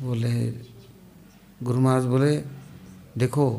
[0.00, 0.30] बोले,
[1.62, 2.36] गुरु महाराज बोले,
[3.18, 3.50] देखो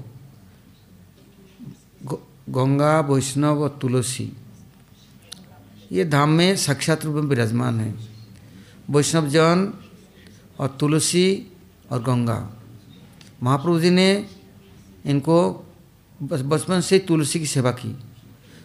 [2.49, 4.31] गंगा, वैष्णव और तुलसी,
[5.91, 8.08] ये धाम में साक्षात रूप में विराजमान है।
[8.89, 9.73] वैष्णव जन
[10.59, 11.47] और तुलसी
[11.91, 12.53] और गंगा।
[13.43, 14.29] महाप्रभु जी ने
[15.05, 15.65] इनको
[16.23, 17.99] बचपन से तुलसी की सेवा की।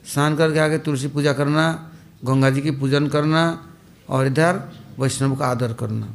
[0.06, 1.92] स्नान करके आगे तुलसी पूजा करना,
[2.24, 3.72] गंगा जी की पूजन करना
[4.08, 6.14] और इधर वैष्णव का आदर करना।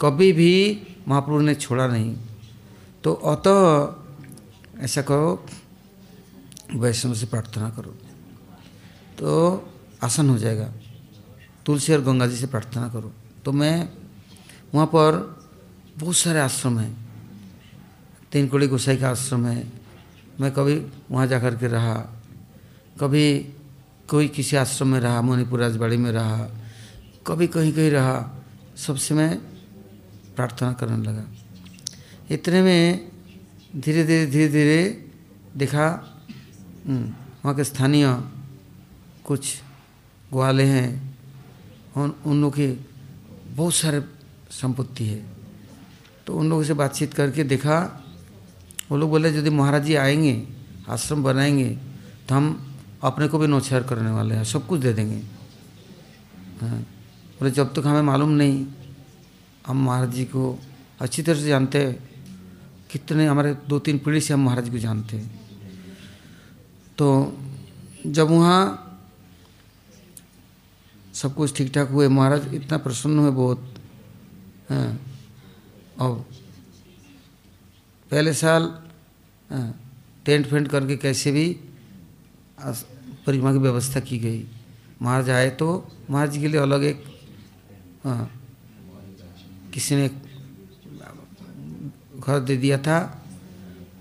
[0.00, 2.16] कभी भी महाप्रभु ने छोड़ा नहीं।
[3.04, 3.94] तो अतः
[4.84, 5.46] ऐसा करो,
[6.74, 7.90] वैष्णव से प्रार्थना करो।
[9.18, 9.62] तो
[10.02, 10.72] आसान हो जाएगा।
[11.66, 13.12] तुलसी और गंगा जी से प्रार्थना करो।
[13.44, 13.88] तो मैं
[14.74, 15.40] वहाँ पर
[15.98, 17.08] बहुत सारे आश्रम हैं।
[18.32, 19.72] तीन कोड़ी गोसाई का आश्रम है।
[20.40, 21.94] मैं कभी वहाँ जा कर के रहा।
[23.00, 23.38] कभी
[24.08, 26.48] कोई किसी आश्रम में रहा मणिपुर राजबाड़ी में रहा।
[27.26, 28.44] कभी कहीं कहीं रहा।
[28.76, 29.38] सबसे मैं
[30.36, 31.24] प्रार्थना करने लगा।
[32.30, 33.08] इतने में
[33.76, 35.10] धीरे धीरे धीरे धीरे
[35.56, 36.14] देखा
[36.86, 37.08] हम्म,
[37.44, 38.24] वहाँ के स्थानीय
[39.24, 39.62] कुछ
[40.32, 41.15] ग्वाले हैं।
[41.96, 42.68] उन उन लोग के
[43.56, 44.00] बहुत सारे
[44.50, 45.24] संपत्ति है।
[46.26, 47.78] तो उन लोगों से बातचीत करके देखा,
[48.90, 50.42] वो लोग बोले, यदि महाराज जी आएँगे,
[50.88, 51.68] आश्रम बनाएँगे
[52.28, 55.22] तो हम अपने को भी नौछार करने वाले हैं, सब कुछ दे देंगे।
[56.60, 56.80] हाँ।
[57.38, 58.66] बोले, जब तक हमें मालूम नहीं,
[59.66, 60.58] हम महाराज जी को
[61.00, 61.94] अच्छी तरह से जानते हैं,
[62.90, 65.28] कितने हमारे दो तीन पीढ़ी से हम महाराज को जानते हैं।
[66.98, 67.06] तो
[68.06, 68.82] जब वहाँ
[71.16, 73.74] सब कुछ ठीक ठाक हुए। महाराज इतना प्रसन्न हुए बहुत।
[74.70, 74.98] हाँ।
[76.00, 76.14] और
[78.10, 78.62] पहले साल
[79.50, 79.68] हाँ,
[80.24, 81.46] टेंट फेंट करके कैसे भी
[82.58, 84.44] परिक्रमा की व्यवस्था की गई।
[85.02, 85.66] महाराज आए तो
[86.10, 87.04] महाराज के लिए अलग एक
[88.04, 88.30] हाँ,
[89.74, 90.08] किसी ने
[92.18, 92.98] घर दे दिया था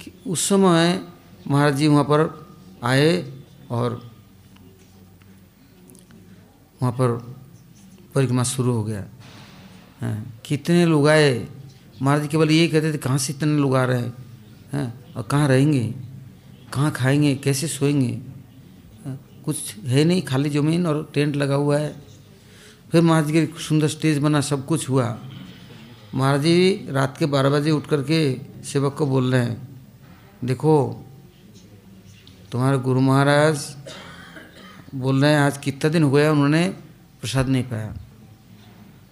[0.01, 1.01] कि उस समय
[1.47, 2.21] महाराज जी वहाँ पर
[2.83, 3.11] आए
[3.71, 4.01] और
[6.81, 7.11] वहाँ पर
[8.15, 9.05] परिक्रमा शुरू हो गया।
[10.01, 11.47] हैं, कितने लोग आए?
[12.01, 14.13] महाराज जी केवल यही कहते थे, कहाँ से इतने लोग आ रहे हैं?
[14.73, 15.95] हैं, और कहाँ रहेंगे?
[16.73, 17.35] कहाँ खाएँगे?
[17.35, 18.21] कैसे सोएँगे?
[19.45, 21.95] कुछ है नहीं, खाली ज़मीन और टेंट लगा हुआ है।
[22.91, 25.17] फिर महाराज जी के सुंदर स्टेज बना, सब कुछ हुआ।
[26.15, 28.19] महाराज जी रात के बारह बजे उठ करके
[28.63, 29.67] सेवक को बोल रहे हैं,
[30.43, 31.05] देखो,
[32.51, 33.75] तुम्हारे गुरु महाराज
[34.95, 36.67] बोल रहे हैं आज कितना दिन हो गया उन्होंने
[37.21, 37.93] प्रसाद नहीं पाया।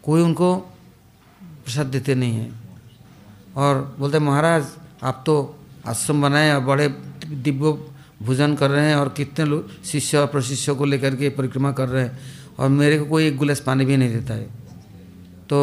[0.04, 0.56] कोई उनको
[1.66, 2.52] प्रसाद देते नहीं है।
[3.56, 4.68] और बोलते महाराज
[5.04, 5.36] आप तो
[5.88, 6.88] आश्रम बनाए और बड़े
[7.28, 7.72] दिव्य
[8.24, 11.90] भोजन कर रहे हैं और कितने लोग शिष्य और प्रशिष्य को लेकर के परिक्रमा कर
[11.90, 12.20] रहे हैं
[12.60, 14.48] और मेरे को कोई एक गिलास पानी भी नहीं देता है।
[15.50, 15.60] तो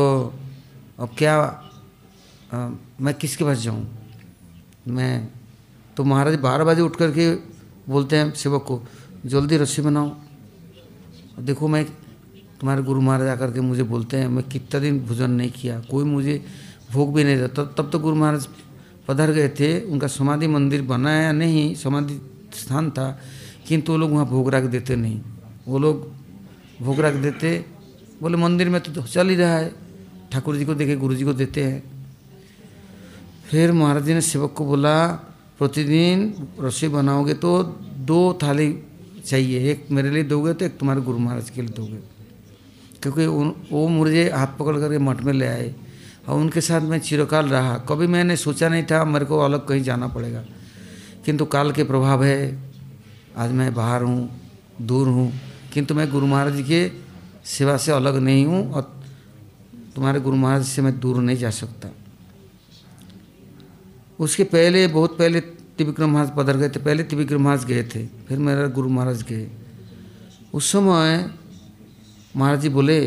[0.98, 1.36] अब क्या
[2.52, 2.68] आ,
[3.00, 3.86] मैं किसके पास जाऊँ?
[4.88, 5.28] मैं
[5.96, 7.34] तो महाराज बारह बजे उठ करके
[7.88, 8.82] बोलते हैं सेवक को
[9.20, 10.10] जल्दी रस्सी बनाओ।
[11.38, 11.84] देखो मैं,
[12.60, 16.04] तुम्हारे गुरु महाराज आकर के मुझे बोलते हैं, मैं कितना दिन भोजन नहीं किया, कोई
[16.04, 16.44] मुझे
[16.92, 18.48] भोग भी नहीं रहता तब तो गुरु महाराज
[19.08, 22.20] पधर गए थे, उनका समाधि मंदिर बनाया नहीं, समाधि
[22.54, 23.18] स्थान था,
[23.68, 25.20] किंतु वो लोग वहाँ भोग रख देते नहीं।
[25.66, 26.10] वो लोग
[26.80, 27.64] भोग रख देते,
[28.22, 29.72] बोले, मंदिर में तो चल ही रहा है,
[30.32, 31.82] ठाकुर जी को देखे, गुरु जी को देते हैं।
[33.50, 35.06] फिर महाराज जी ने सेवक को बोला,
[35.58, 37.62] प्रतिदिन रसोई बनाओगे तो
[38.04, 38.68] दो थाली
[39.20, 41.98] चाहिए। एक मेरे लिए दोगे तो एक तुम्हारे गुरु महाराज के लिए दोगे।
[43.02, 43.26] क्योंकि
[43.72, 45.74] वो मुझे हाथ पकड़ करके मठ में ले आए
[46.28, 49.82] और उनके साथ मैं चिरकाल रहा। कभी मैंने सोचा नहीं था मेरे को अलग कहीं
[49.82, 50.44] जाना पड़ेगा।
[51.24, 52.70] किंतु काल के प्रभाव है।
[53.36, 54.30] आज मैं बाहर हूँ,
[54.82, 55.32] दूर हूँ।
[55.72, 56.90] किंतु मैं गुरु महाराज के
[57.44, 58.82] सेवा से अलग नहीं हूँ और
[59.94, 61.88] तुम्हारे गुरु महाराज से मैं दूर नहीं जा सकता।
[64.18, 65.40] उसके पहले, बहुत पहले
[65.80, 69.48] त्रिविक्रम महाराज पधर गए थे पहले त्रिविक्रम महाराज गए थे फिर मेरा गुरु महाराज गए।
[70.54, 71.30] उस समय
[72.36, 73.00] महाराज जी बोले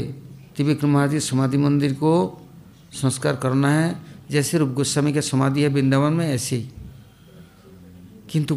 [0.56, 2.14] त्रिविक्रम महाराज जी समाधि मंदिर को
[2.94, 3.96] संस्कार करना है
[4.32, 6.70] जैसे रूप गोस्वामी का समाधि है वृंदावन में ऐसे ही।
[8.30, 8.56] किंतु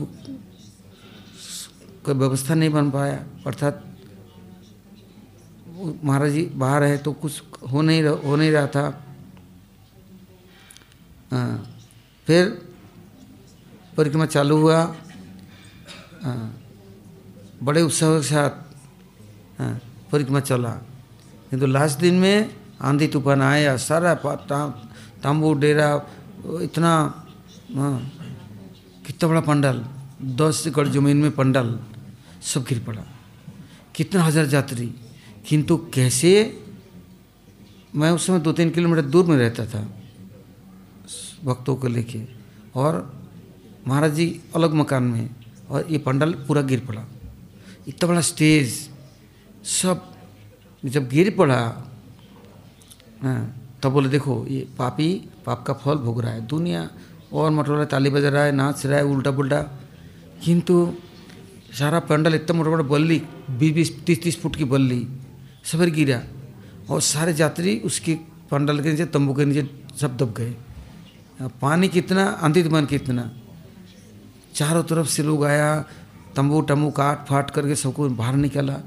[2.04, 3.84] कोई व्यवस्था नहीं बन पाया अर्थात
[6.04, 8.86] महाराज जी बाहर है तो कुछ हो नहीं रह, हो नहीं रहा था।
[11.32, 11.56] आ,
[12.26, 12.65] फिर
[13.96, 14.78] परिक्रमा चालू हुआ।
[16.24, 16.30] आ,
[17.62, 18.52] बड़े उत्साह के साथ
[20.12, 20.70] परिक्रमा चला।
[21.50, 22.36] किंतु लास्ट दिन में
[22.82, 24.14] आंधी तूफ़ान आया सारा
[25.22, 25.88] तांबू डेरा
[26.62, 26.92] इतना
[29.06, 29.78] कितना बड़ा पंडाल
[30.36, 31.68] दस एकड़ ज़मीन में पंडाल
[32.42, 33.02] सब गिर पड़ा।
[33.94, 34.86] कितना हज़ार यात्री।
[35.48, 36.32] किंतु कैसे?
[37.94, 39.80] मैं उस समय दो तीन किलोमीटर दूर में रहता था
[41.44, 42.20] भक्तों को लेके।
[42.76, 42.92] और
[43.86, 45.28] महाराज जी, अलग मकान में
[45.70, 47.04] और ये पंडाल पूरा गिर पड़ा।
[47.88, 48.72] इतना बड़ा स्टेज,
[49.64, 50.12] सब
[50.82, 51.60] जब गिर पड़ा
[53.22, 53.40] हाँ
[53.82, 55.08] तब बोले, देखो, ये पापी,
[55.46, 56.88] पाप का फल भोग रहा है, दुनिया
[57.32, 59.60] और मटोरा ताली बजा रहा है, नाच रहा है उल्टा पुल्टा
[60.44, 60.74] किंतु
[61.72, 65.06] सारा पंडाल इतना मोटा मोटा बल्ली बीस बीस तीस तीस फुट की बल्ली
[65.64, 66.20] सब गिरा
[66.90, 68.14] और सारे यात्री उसके
[68.50, 69.68] पंडाल के नीचे, तंबू के नीचे
[70.00, 70.54] सब दब गए।
[71.60, 73.30] पानी कितना आंधी तूफ़ान कितना।
[74.56, 75.84] चारों तरफ़ से लोग आया,
[76.36, 78.80] तंबू टम्बू काट फाट करके सबको बाहर निकाला।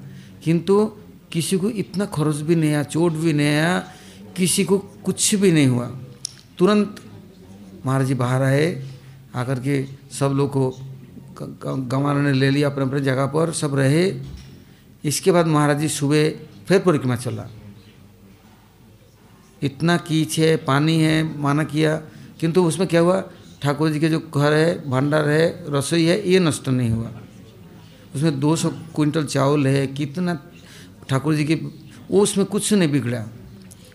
[0.44, 0.86] किंतु
[1.32, 3.80] किसी को इतना खरोच भी नहीं आया, चोट भी नहीं आया,
[4.38, 5.88] किसी को कुछ भी नहीं हुआ।
[6.58, 6.96] तुरंत
[7.86, 8.90] महाराज जी बाहर आए,
[9.36, 10.78] आकर के सब लोग को
[11.66, 14.22] गंवारों ने ले लिया अपने अपने जगह पर, सब रहे।
[15.06, 16.30] इसके बाद महाराज जी सुबह
[16.68, 17.46] फिर परिक्रमा चला।
[19.62, 21.96] इतना कीच है, पानी है, माना किया,
[22.40, 23.24] किंतु उसमें क्या हुआ?
[23.62, 27.12] ठाकुर जी के जो घर है भंडार है रसोई है ये नष्ट नहीं हुआ।
[28.16, 30.40] उसमें 200 क्विंटल चावल है कितना
[31.10, 31.56] ठाकुर जी के
[32.12, 33.26] वो उसमें कुछ नहीं बिगड़ा।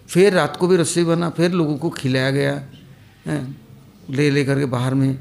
[0.09, 2.55] फिर रात को भी रसोई बना फिर लोगों को खिलाया गया
[3.27, 3.57] है
[4.11, 5.19] ले ले करके बाहर में।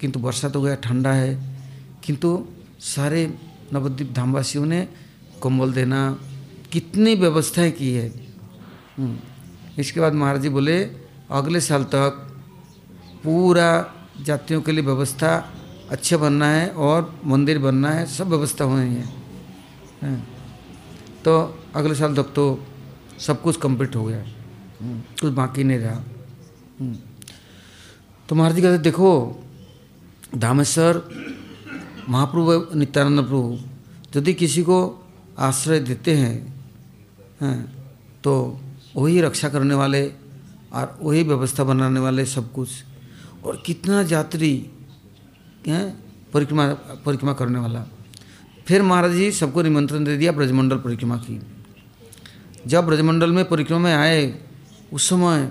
[0.00, 1.58] किंतु वर्षा तो गया ठंडा है।
[2.04, 2.46] किंतु
[2.80, 3.34] सारे
[3.72, 4.88] नवद्वीप धामवासियों ने
[5.42, 6.18] कंबल देना
[6.72, 8.08] कितनी व्यवस्थाएँ की है।
[8.96, 9.16] हम्म,
[9.78, 10.82] इसके बाद महाराज जी बोले
[11.30, 12.27] अगले साल तक
[13.24, 15.52] पूरा जातियों के लिए व्यवस्था
[15.90, 19.18] अच्छे बनना है और मंदिर बनना है सब व्यवस्था होनी है।
[21.24, 22.66] तो अगले साल तक तो
[23.18, 24.24] सब कुछ कंप्लीट हो गया।
[24.80, 26.02] हम्म, कुछ बाकी नहीं रहा।
[26.80, 26.96] हम्म।
[28.28, 29.10] तो महाराज जी कहते देखो
[30.34, 31.08] धामेश्वर
[32.08, 33.58] महाप्रभु नित्यानंद प्रभु
[34.16, 35.06] यदि किसी को
[35.38, 36.36] आश्रय देते हैं
[37.42, 37.58] हैं
[38.24, 38.60] तो
[38.96, 40.12] वही रक्षा करने वाले
[40.72, 42.68] और वही व्यवस्था बनाने वाले सब कुछ
[43.48, 44.52] और कितना यात्री,
[45.66, 45.86] हैं,
[46.32, 46.66] परिक्रमा
[47.04, 47.84] परिक्रमा करने वाला।
[48.66, 51.40] फिर महाराज जी सबको निमंत्रण दे दिया ब्रजमंडल परिक्रमा की।
[52.66, 54.20] जब ब्रजमंडल में परिक्रमा में आए,
[54.92, 55.50] उस समय,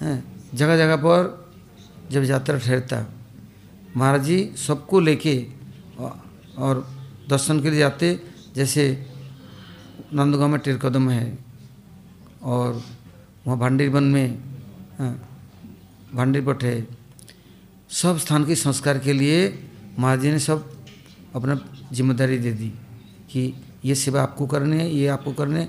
[0.00, 0.18] हैं
[0.54, 1.20] जगह जगह पर
[2.10, 3.04] जब यात्रा ठहरता,
[3.96, 5.36] महाराज जी सबको लेके
[6.58, 6.86] और
[7.28, 8.20] दर्शन के लिए जाते,
[8.54, 8.84] जैसे
[10.14, 11.38] नंदगांव में टेर कदम है
[12.42, 12.82] और
[13.46, 14.40] वहाँ भांडीर वन में
[16.16, 16.86] भांडीर है
[17.90, 19.38] सब स्थान के संस्कार के लिए
[19.98, 20.58] महाराज जी ने सब
[21.34, 21.54] अपना
[21.92, 22.68] ज़िम्मेदारी दे दी
[23.30, 23.52] कि
[23.84, 25.68] ये सेवा आपको करनी है ये आपको करने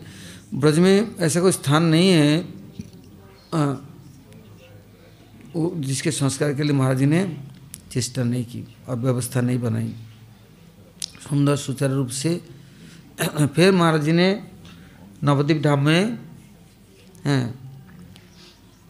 [0.54, 2.42] ब्रज में ऐसा कोई स्थान नहीं है
[3.54, 3.76] आ, हाँ,
[5.56, 7.22] जिसके संस्कार के लिए महाराज जी ने
[7.92, 9.94] चेष्टा नहीं की और व्यवस्था नहीं बनाई।
[11.30, 12.42] सुंदर सुचारू रूप से
[13.56, 14.30] फिर महाराज जी ने
[15.24, 16.20] नवद्वीप धाम में
[17.26, 17.44] हैं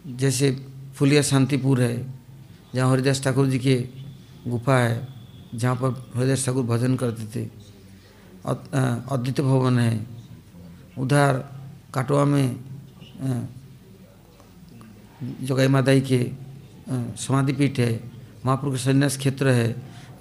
[0.08, 0.67] जैसे
[0.98, 1.96] फुलिया शांतिपुर है
[2.74, 3.76] जहाँ हरिदास ठाकुर जी के
[4.48, 4.96] गुफा है
[5.54, 7.44] जहाँ पर हरिदास ठाकुर भजन करते थे
[8.46, 9.94] अद्वितीय भवन है
[10.98, 11.44] उधर
[11.94, 12.48] काटवा में
[15.44, 16.20] जोगाई मादाई के
[17.18, 17.92] समाधि पीठ है
[18.46, 19.70] महापुर का संन्यास क्षेत्र है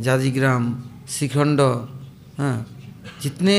[0.00, 0.64] जाजीग्राम
[1.08, 1.60] शिखंड
[2.38, 2.56] हाँ
[3.22, 3.56] जितने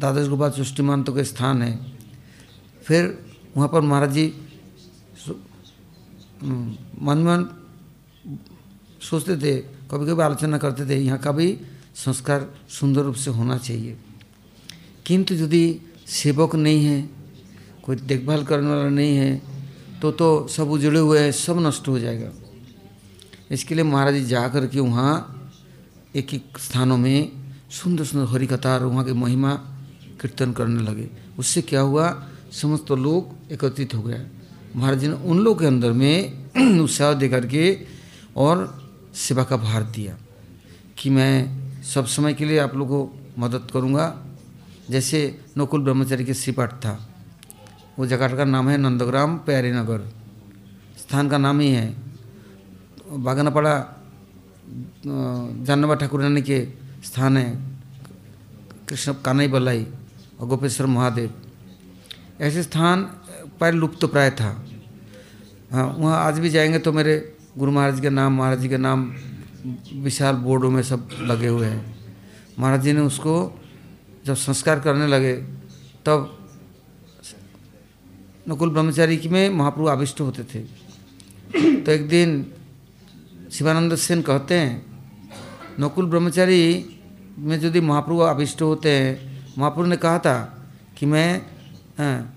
[0.00, 1.72] दादर गोपाल सृष्टिमांतों के स्थान है
[2.82, 3.04] फिर
[3.56, 4.26] वहाँ पर महाराज जी
[6.42, 7.48] मन मन
[9.02, 9.56] सोचते थे
[9.90, 11.48] कभी कभी आलोचना करते थे, यहाँ का भी
[11.96, 13.96] संस्कार सुंदर रूप से होना चाहिए।
[15.06, 17.08] किंतु यदि सेवक नहीं है,
[17.84, 19.40] कोई देखभाल करने वाला नहीं है
[20.02, 22.30] तो तो सब उजड़े हुए हैं, सब नष्ट हो जाएगा।
[23.50, 25.14] इसके लिए महाराज जी जा कर के वहाँ
[26.16, 27.32] एक एक स्थानों में
[27.70, 29.52] सुंदर सुंदर हरि कथा और वहाँ की महिमा
[30.20, 32.08] कीर्तन करने लगे। उससे क्या हुआ
[32.52, 34.26] समस्त लोग एकत्रित हो गए।
[34.76, 36.46] महाराज जी ने उन लोगों के अंदर में
[36.82, 37.64] उत्साह दे करके
[38.36, 38.56] और
[39.14, 40.16] सेवा का भार दिया
[40.98, 44.06] कि मैं सब समय के लिए आप लोगों को मदद करूँगा।
[44.90, 47.08] जैसे नकुल ब्रह्मचारी के श्रीपाठ था।
[47.98, 50.12] वो जगह का नाम है नंदग्राम प्यारी नगर।
[50.98, 51.86] स्थान का नाम ही है।
[53.10, 53.74] बागनापाड़ा
[55.66, 56.60] जानवा ठाकुर रानी के
[57.04, 57.48] स्थान है।
[58.88, 59.86] कृष्ण कानाई बलाई
[60.40, 61.30] और गोपेश्वर महादेव।
[62.40, 63.02] ऐसे स्थान
[63.60, 64.50] पर लुप्त प्राय था।
[65.72, 69.14] हाँ वहाँ आज भी जाएँगे तो मेरे गुरु महाराज के नाम, महाराज जी के नाम
[69.94, 71.96] विशाल बोर्डों में सब लगे हुए हैं।
[72.58, 73.34] महाराज जी ने उसको
[74.26, 75.32] जब संस्कार करने लगे,
[76.06, 76.32] तब
[78.48, 80.60] नकुल ब्रह्मचारी की में महाप्रभु आविष्ट होते थे।
[81.80, 82.46] तो एक दिन
[83.52, 84.86] शिवानंद सेन कहते हैं,
[85.80, 86.62] नकुल ब्रह्मचारी
[87.38, 90.68] में यदि महाप्रभु आविष्ट होते हैं, महाप्रभु ने कहा था
[90.98, 91.55] कि मैं
[91.96, 92.34] हाँ,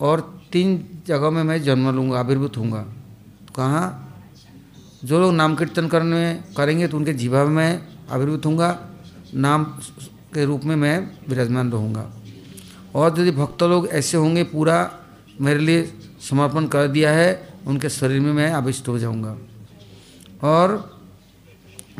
[0.00, 0.20] और
[0.52, 2.82] तीन जगह में मैं जन्म लूँगा आविर्भूत होऊँगा।
[3.46, 3.86] तो कहाँ?
[5.04, 6.22] जो लोग नाम कीर्तन करने
[6.56, 7.80] करेंगे तो उनके जीवा में
[8.10, 8.70] आविर्भूत होऊँगा
[9.34, 9.64] नाम
[10.34, 10.96] के रूप में मैं
[11.28, 12.04] विराजमान रहूँगा।
[12.94, 14.78] और यदि भक्त लोग ऐसे होंगे पूरा
[15.40, 15.82] मेरे लिए
[16.20, 17.28] समर्पण कर दिया है
[17.66, 19.36] उनके शरीर में मैं आविष्ट हो जाऊँगा।
[20.42, 20.68] और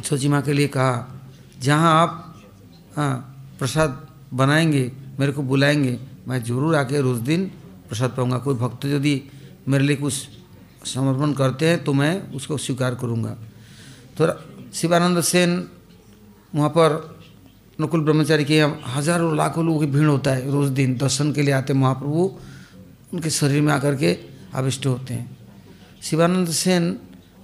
[0.04, 1.20] छोची माँ के लिए कहा
[1.60, 2.34] जहाँ आप
[2.96, 3.14] हाँ
[3.58, 4.90] प्रसाद बनाएँगे
[5.20, 7.44] मेरे को बुलाएँगे मैं ज़रूर आके रोज़ दिन
[7.88, 9.14] प्रसाद पाऊँगा। कोई भक्त यदि
[9.68, 10.14] मेरे लिए कुछ
[10.84, 13.36] समर्पण करते हैं तो मैं उसको स्वीकार करूँगा।
[14.16, 14.22] तो
[14.72, 15.50] शिवानंद सेन
[16.52, 16.90] वहाँ पर
[17.78, 21.42] नकुल ब्रह्मचारी के यहाँ हज़ारों लाखों लोगों की भीड़ होता है। रोज़ दिन दर्शन के
[21.42, 22.30] लिए आते हैं महाप्रभु।
[23.14, 24.16] उनके शरीर में आकर के
[24.54, 25.36] आविष्ट होते हैं।
[26.02, 26.90] शिवानंद सेन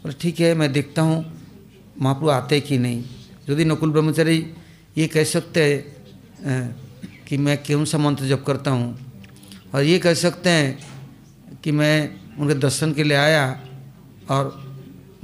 [0.02, 1.24] बोले, ठीक है, मैं देखता हूँ,
[2.00, 3.04] महाप्रभु आते कि नहीं?
[3.48, 4.38] यदि नकुल ब्रह्मचारी
[4.98, 6.81] ये कह सकते हैं
[7.32, 8.92] कि मैं कौन सा मंत्र जप करता हूँ?
[9.72, 11.96] और ये कह सकते हैं कि मैं
[12.36, 13.44] उनके दर्शन के लिए आया
[14.30, 14.52] और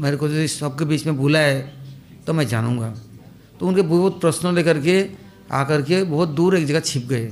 [0.00, 1.60] मेरे को यदि सबके बीच में भूला है
[2.26, 2.88] तो मैं जानूँगा।
[3.60, 4.96] तो उनके बहुत प्रश्नों लेकर के
[5.52, 7.26] आकर के बहुत दूर एक जगह छिप गए।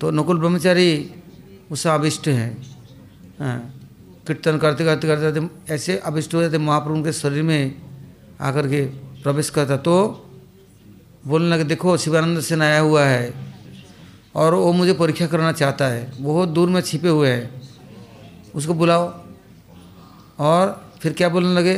[0.00, 0.90] तो नकुल ब्रह्मचारी
[1.70, 2.50] उससे आविष्ट हैं।
[3.38, 3.58] हाँ
[4.26, 7.74] कीर्तन करते करते करते करते ऐसे अभिष्ट हो जाते, महाप्रभु उनके शरीर में
[8.40, 8.84] आकर के
[9.22, 9.94] प्रवेश करता। तो
[11.24, 13.32] बोलने लगे देखो शिवानंद सेन आया हुआ है
[14.34, 17.62] और वो मुझे परीक्षा करना चाहता है। बहुत दूर में छिपे हुए हैं।
[18.54, 19.06] उसको बुलाओ।
[20.38, 21.76] और फिर क्या बोलने लगे?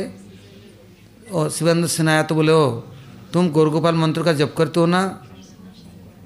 [1.31, 2.69] और शिवानंद सेन आया तो बोले ओ
[3.33, 5.01] तुम गौरगोपाल मंत्र का जप करते हो ना?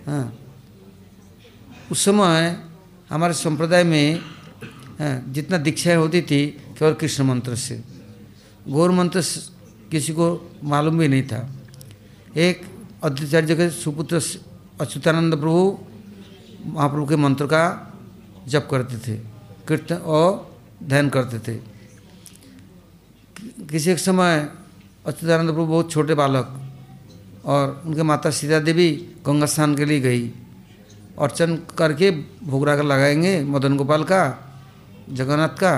[0.08, 0.38] हाँ।
[1.92, 2.58] उस समय
[3.10, 4.20] हमारे संप्रदाय में
[5.00, 6.46] हाँ, जितना दीक्षाएँ होती थी
[6.78, 7.82] केवल कृष्ण मंत्र से।
[8.68, 9.22] गौर मंत्र
[9.92, 10.28] किसी को
[10.64, 11.42] मालूम भी नहीं था।
[12.38, 12.62] एक
[13.06, 14.18] अद्वैताचार्य के सुपुत्र
[14.82, 15.62] अच्युतानंद प्रभु
[16.66, 17.64] महाप्रभु के मंत्र का
[18.48, 19.16] जप करते थे
[19.68, 20.30] कीर्तन और
[20.84, 21.56] ध्यान करते थे।
[23.70, 24.34] किसी एक समय
[25.06, 26.48] अच्युतानंद प्रभु बहुत छोटे बालक
[27.46, 28.90] और उनके माता सीता देवी
[29.26, 30.28] गंगा स्नान के लिए गई
[31.22, 32.12] अर्चन करके
[32.44, 34.22] भोगरा कर लगाएँगे, मदन गोपाल का,
[35.10, 35.78] जगन्नाथ का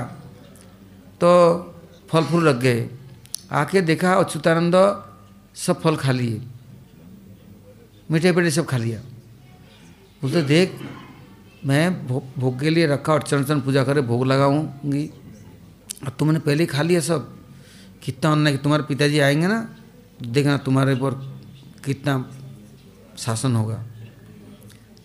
[1.19, 1.31] तो
[2.09, 2.89] फल फूल लग गए।
[3.51, 4.75] आके देखा अच्युतानंद
[5.55, 6.41] सब फल खा लिए।
[8.11, 8.99] मीठे पेटे सब खा लिया।
[10.21, 10.79] बोलते, देख,
[11.65, 15.07] मैं भोग के लिए रखा और चरण चरण पूजा करे, भोग लगाऊँगी।
[16.03, 17.37] और तुमने पहले ही खा लिया सब।
[18.03, 19.75] कितना अन्न कि तुम्हारे पिताजी आएँगे ना
[20.21, 21.41] देखना तुम्हारे ऊपर
[21.85, 22.31] कितना
[23.17, 23.83] शासन होगा।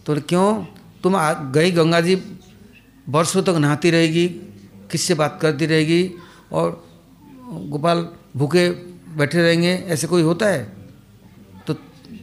[0.06, 0.64] तो क्यों?
[1.02, 2.22] तुम आ, गई गंगा जी,
[3.08, 4.28] वर्षों तक नहाती रहेगी,
[4.90, 6.14] किससे बात करती रहेगी?
[6.52, 6.86] और
[7.50, 8.70] गोपाल भूखे
[9.16, 10.64] बैठे रहेंगे, ऐसे कोई होता है?
[10.64, 10.81] तो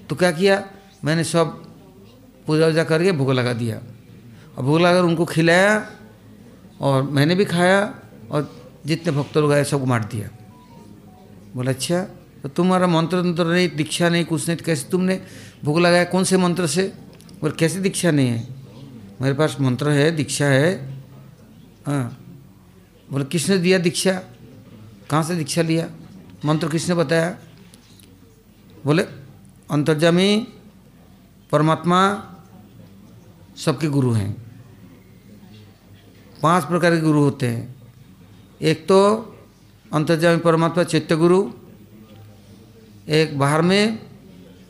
[0.09, 0.63] तो क्या किया?
[1.03, 1.47] मैंने सब
[2.47, 3.77] पूजा वूजा करके भोग लगा दिया।
[4.57, 5.91] और भोग लगाकर उनको खिलाया
[6.81, 7.79] और मैंने भी खाया
[8.31, 8.49] और
[8.85, 10.29] जितने भक्त लोग आए सबको मार दिया।
[11.55, 12.01] बोला अच्छा
[12.43, 15.21] तो तुम्हारा मंत्र तंत्र नहीं, दीक्षा नहीं, कुछ नहीं तो कैसे तुमने
[15.63, 16.03] भोग लगाया?
[16.03, 16.83] कौन से मंत्र से?
[17.41, 18.47] बोले, कैसे दीक्षा नहीं है?
[19.21, 20.71] मेरे पास मंत्र है, दीक्षा है।
[21.85, 22.17] हाँ।
[23.11, 24.11] बोले, किसने दिया दीक्षा?
[25.09, 25.89] कहाँ से दीक्षा लिया?
[26.45, 27.37] मंत्र किसने बताया?
[28.85, 29.03] बोले
[29.69, 30.47] अंतर्जामी
[31.51, 31.99] परमात्मा
[33.57, 34.31] सबके गुरु हैं।
[36.41, 37.75] पाँच प्रकार के गुरु होते हैं।
[38.61, 38.99] एक तो
[39.93, 41.39] अंतर्जामी परमात्मा चैत्य गुरु,
[43.09, 43.99] एक बाहर में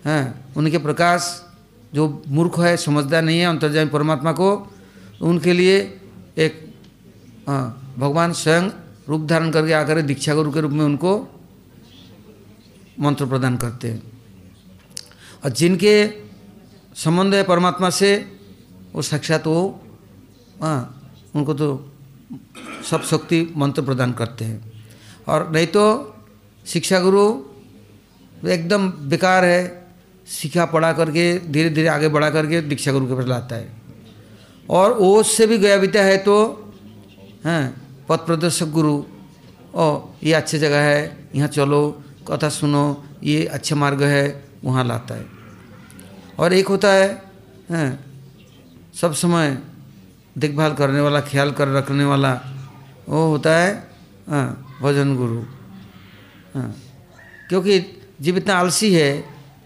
[0.06, 1.46] हैं, उनके प्रकाश,
[1.94, 4.52] जो मूर्ख है, समझदार नहीं है अंतर्जामी परमात्मा को,
[5.22, 5.80] उनके लिए
[6.38, 6.54] एक
[8.00, 8.70] भगवान स्वयं
[9.10, 11.18] रूप धारण करके आकर दीक्षा गुरु के रूप में उनको
[13.00, 14.19] मंत्र प्रदान करते हैं।
[15.44, 15.94] और जिनके
[16.96, 18.16] संबंध है परमात्मा से,
[18.94, 19.82] वो साक्षात वो
[20.62, 21.68] हाँ उनको तो
[22.90, 24.84] सब शक्ति मंत्र प्रदान करते हैं।
[25.28, 26.16] और नहीं तो
[26.66, 27.24] शिक्षा गुरु
[28.50, 29.62] एकदम बेकार है
[30.28, 33.68] सीखा पढ़ा करके धीरे धीरे आगे बढ़ा करके दीक्षा गुरु के पास लाता है।
[34.70, 36.36] और वो से भी गया बीता है तो
[37.46, 37.64] हैं,
[38.10, 39.04] पथ प्रदर्शक गुरु,
[39.76, 41.82] ओ, ये अच्छी जगह है, यहाँ चलो,
[42.28, 45.26] कथा सुनो, ये अच्छा मार्ग है वहाँ लाता है।
[46.40, 47.08] और एक होता है,
[47.70, 48.00] हैं,
[48.94, 49.58] सब समय
[50.36, 52.34] देखभाल करने वाला, ख्याल कर रखने वाला,
[53.08, 53.72] वो होता है
[54.28, 55.42] हाँ भजन गुरु।
[56.54, 56.74] हाँ
[57.50, 57.80] क्योंकि
[58.22, 59.12] जीव इतना आलसी है,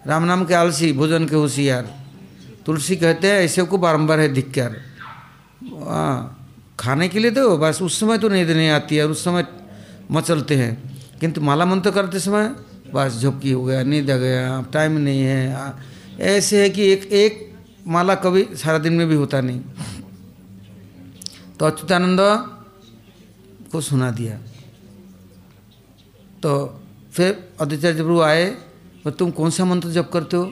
[0.08, 1.90] राम नाम के आलसी, भोजन के होशियार,
[2.66, 4.76] तुलसी कहते हैं, ऐसे को बारंबार है धिक्कार।
[6.80, 9.46] खाने के लिए तो बस उस समय तो नहीं आती है और उस समय
[10.12, 10.74] मचलते हैं,
[11.20, 12.48] किंतु माला मंत्र करते समय
[12.94, 15.74] बस झपकी हो गया, नींद आ गया टाइम नहीं है।
[16.20, 17.52] ऐसे है कि एक एक
[17.88, 19.62] माला कभी सारा दिन में भी होता नहीं।
[21.60, 22.20] तो अच्युतानंद
[23.72, 24.38] को सुना दिया।
[26.44, 26.52] तो
[27.14, 27.30] फिर
[27.62, 28.46] अद्वैताचार्य प्रभु आए
[29.06, 30.46] वो तुम कौन सा मंत्र जप करते हो?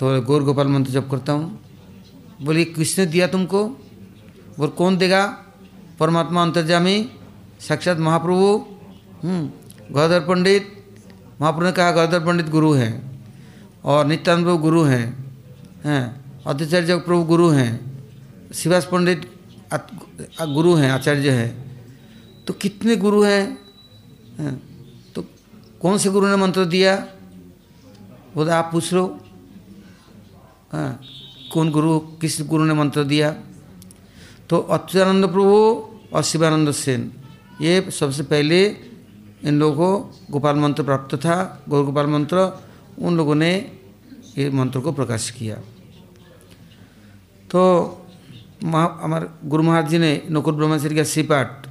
[0.00, 1.60] तो गौर गोपाल मंत्र जप करता हूँ।
[2.42, 3.64] बोले, किसने दिया तुमको?
[4.58, 5.24] बोल, कौन देगा?
[6.00, 6.96] परमात्मा अंतर्जामी
[7.60, 8.46] साक्षात महाप्रभु।
[9.92, 10.79] गौधर पंडित
[11.40, 12.92] महाप्रभु ने कहा गौधर पंडित गुरु हैं
[13.84, 15.04] और नित्यानंद प्रभु गुरु हैं
[15.84, 16.02] हैं
[16.46, 17.72] अद्वैताचार्य प्रभु गुरु हैं,
[18.54, 19.20] शिवास पंडित
[20.54, 21.50] गुरु हैं, आचार्य हैं।
[22.44, 23.58] तो कितने गुरु हैं?
[24.38, 24.54] है?
[25.14, 25.24] तो
[25.80, 26.96] कौन से गुरु ने मंत्र दिया?
[28.34, 29.04] बोले, आप पूछ लो।
[30.72, 31.00] हाँ
[31.52, 33.30] कौन गुरु, किस गुरु ने मंत्र दिया?
[34.48, 35.56] तो अच्युतानंद प्रभु
[36.12, 37.10] और शिवानंद सेन,
[37.60, 38.89] ये सबसे पहले
[39.42, 39.88] इन लोगों को
[40.30, 41.36] गोपाल मंत्र प्राप्त था
[41.68, 42.36] गौर गोपाल मंत्र,
[42.98, 43.52] उन लोगों ने
[44.38, 45.56] ये मंत्र को प्रकाश किया।
[47.50, 47.60] तो
[48.62, 51.66] हमारे गुरु महाराज जी ने नकुल ब्रह्मचर्य का सिपाट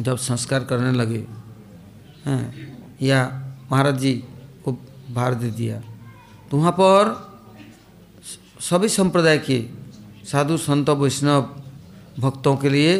[0.00, 1.26] जब संस्कार करने लगे,
[2.26, 2.44] हैं,
[3.02, 3.20] या
[3.72, 4.12] महाराज जी
[4.64, 4.72] को
[5.10, 5.80] भार दे दिया
[6.50, 7.02] तो वहाँ पर
[8.60, 9.58] सभी संप्रदाय के
[10.24, 11.40] साधु संत, वैष्णव
[12.18, 12.94] भक्तों के लिए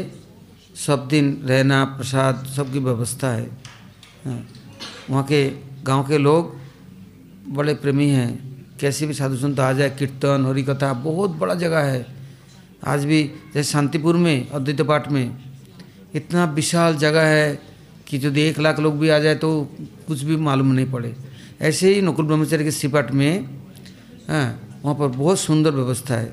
[0.81, 3.47] सब दिन रहना प्रसाद सबकी व्यवस्था है।
[4.24, 4.47] हाँ,
[5.11, 5.49] वहाँ के
[5.85, 6.55] गाँव के लोग
[7.49, 8.31] बड़े प्रेमी हैं।
[8.81, 12.07] कैसे भी साधु संत आ जाए कीर्तन हरि कथा बहुत बड़ा जगह है।
[12.87, 13.22] आज भी
[13.55, 15.37] जैसे शांतिपुर में अद्वैत पाठ में
[16.14, 17.59] इतना विशाल जगह है
[18.09, 19.51] कि यदि एक लाख लोग भी आ जाए तो
[20.07, 21.14] कुछ भी मालूम नहीं पड़े।
[21.61, 23.45] ऐसे ही नकुल ब्रह्मचर्य के सिपाट में
[24.28, 26.33] हाँ वहाँ पर बहुत सुंदर व्यवस्था है।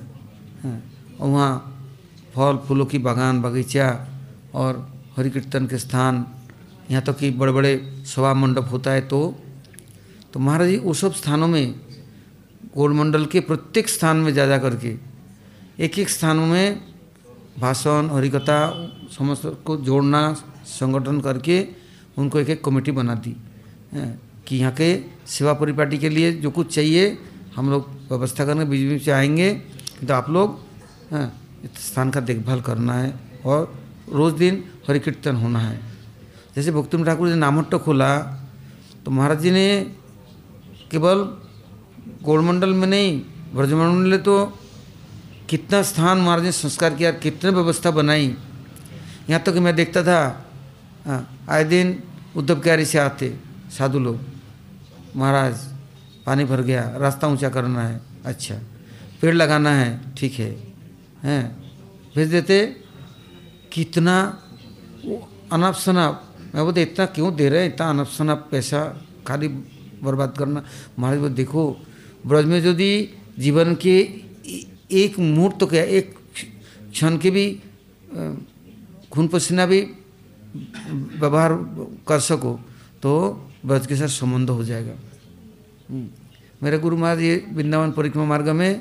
[0.63, 0.81] हाँ,
[1.19, 1.51] और वहाँ
[2.35, 3.87] फल फूलों की बागान बगीचा
[4.53, 4.87] और
[5.17, 6.25] हरि कीर्तन के स्थान,
[6.91, 7.71] यहाँ तक तो कि बड़े बड़े
[8.05, 9.19] सभा मंडप होता है तो
[10.33, 11.75] तो महाराज जी, उस सब स्थानों में,
[12.77, 14.95] गोलमंडल के प्रत्येक स्थान में जा जा करके
[15.79, 16.81] एक एक स्थानों में
[17.59, 18.59] भाषण, हरिकथा,
[19.17, 20.21] समस्त को जोड़ना,
[20.67, 21.67] संगठन करके
[22.17, 23.35] उनको एक एक कमेटी बना दी
[24.47, 24.89] कि यहाँ के
[25.27, 27.17] सेवा परिपाटी के लिए जो कुछ चाहिए,
[27.55, 29.53] हम लोग व्यवस्था करने बीच बीच से आएँगे
[30.07, 30.59] तो आप लोग
[31.77, 33.13] स्थान का देखभाल करना है
[33.45, 33.73] और
[34.07, 35.79] रोज़ दिन हरि कीर्तन होना है।
[36.55, 38.11] जैसे भक्ति ठाकुर जी नामट्ट खोला
[39.05, 39.67] तो महाराज जी ने
[40.91, 41.19] केवल
[42.23, 43.21] गोलमंडल में नहीं,
[43.53, 44.35] ब्रजमंडल में तो
[45.49, 48.35] कितना स्थान महाराज ने संस्कार किया, कितने व्यवस्था बनाई।
[49.29, 50.19] यहाँ तक तो मैं देखता था
[51.49, 51.87] आए दिन
[52.35, 53.27] उद्धव क्यारी से आते,
[53.71, 54.19] साधु लोग।
[55.15, 55.55] महाराज,
[56.25, 58.55] पानी भर गया, रास्ता ऊँचा करना है अच्छा।
[59.21, 60.51] पेड़ लगाना है, ठीक है,
[61.23, 61.43] हैं।
[62.15, 62.57] भेज देते
[63.71, 64.15] कितना
[65.51, 66.23] अनाप शनाप
[66.55, 67.73] मैं बोलते, इतना क्यों दे रहे हैं?
[67.73, 68.79] इतना अनाप शनाप पैसा
[69.27, 69.47] खाली
[70.03, 70.63] बर्बाद करना।
[70.99, 71.63] महाराज बोल, देखो,
[72.27, 72.91] ब्रज में यदि
[73.39, 73.95] जीवन के
[74.91, 76.15] एक मुहूर्त तो क्या एक
[76.91, 77.45] क्षण के भी
[79.11, 79.79] खून पसीना भी
[81.19, 81.51] व्यवहार
[82.07, 82.53] कर सको
[83.03, 83.11] तो
[83.65, 84.93] ब्रज के साथ संबंध हो जाएगा।
[85.89, 86.07] हम्म।
[86.63, 88.71] मेरे गुरु महाराज ये वृंदावन परिक्रमा मार्ग में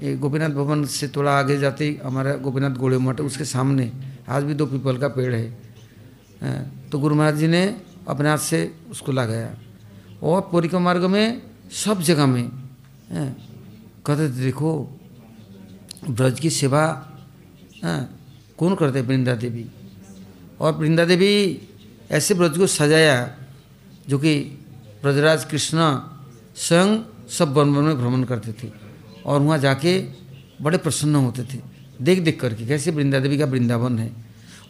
[0.00, 3.90] ये गोपीनाथ भवन से थोड़ा आगे जाते ही हमारा गोपीनाथ गोड़े मठ उसके सामने।
[4.28, 5.46] आज भी दो पीपल का पेड़ है।
[6.90, 7.64] तो गुरु महाराज जी ने
[8.08, 8.58] अपने हाथ से
[8.90, 9.54] उसको लगाया।
[10.22, 11.42] और परिक्रमा मार्ग में,
[11.72, 12.50] सब जगह में
[14.06, 14.70] कहते देखो,
[16.10, 16.84] ब्रज की सेवा
[18.58, 19.66] कौन करते वृंदा देवी?
[20.60, 21.32] और वृंदा देवी
[22.10, 23.18] ऐसे ब्रज को सजाया,
[24.08, 24.34] जो कि
[25.02, 25.78] ब्रजराज कृष्ण
[26.56, 28.83] स्वयं सब वन वन में भ्रमण करते थे।
[29.26, 29.98] और वहाँ जाके
[30.62, 31.58] बड़े प्रसन्न होते थे।
[32.02, 34.10] देख देख करके कैसे वृंदा देवी का वृंदावन है।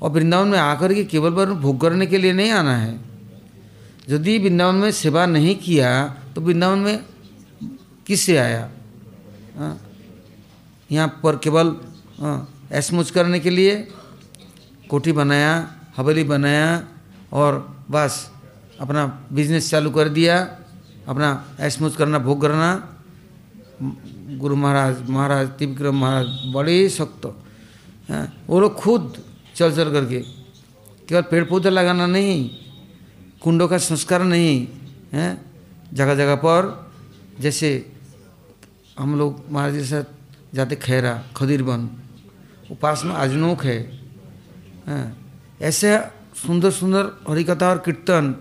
[0.03, 2.99] और वृंदावन में आकर के केवल बार भोग करने के लिए नहीं आना है।
[4.11, 5.91] यदि वृंदावन में सेवा नहीं किया
[6.35, 6.97] तो वृंदावन में
[8.07, 8.69] किससे आया?
[9.57, 9.81] हाँ?
[10.91, 11.67] यहाँ पर केवल
[12.71, 13.75] ऐसमुच हाँ, करने के लिए
[14.91, 15.53] कोठी बनाया
[15.97, 16.69] हवेली बनाया
[17.33, 17.53] और
[17.91, 18.31] बस
[18.81, 20.37] अपना बिज़नेस चालू कर दिया
[21.09, 21.29] अपना
[21.61, 22.69] ऐसमुच करना भोग करना।
[24.35, 27.27] गुरु महाराज महाराज त्रिविक्रम महाराज, बड़े सख्त
[28.09, 29.17] हैं, वो लोग खुद
[29.57, 30.21] चल चल करके,
[31.09, 32.51] केवल पेड़ पौधे लगाना नहीं,
[33.43, 34.67] कुंडों का संस्कार नहीं,
[35.13, 35.27] है,
[35.93, 36.91] जगह जगह पर,
[37.41, 37.71] जैसे
[38.99, 41.85] हम लोग महाराज के साथ जाते खैरा, खदीर बन,
[42.71, 43.79] वो पास में अजनोक है,
[45.63, 45.99] ऐसे
[46.37, 48.35] सुंदर सुंदर हरिकथा और कीर्तन,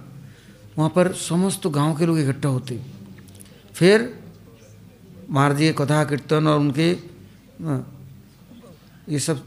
[0.78, 2.80] वहाँ पर समस्त गाँव के लोग इकट्ठा होते।
[3.76, 4.23] फिर
[5.30, 6.90] महाराज जी कथा, कीर्तन और उनके
[9.10, 9.44] ये सब,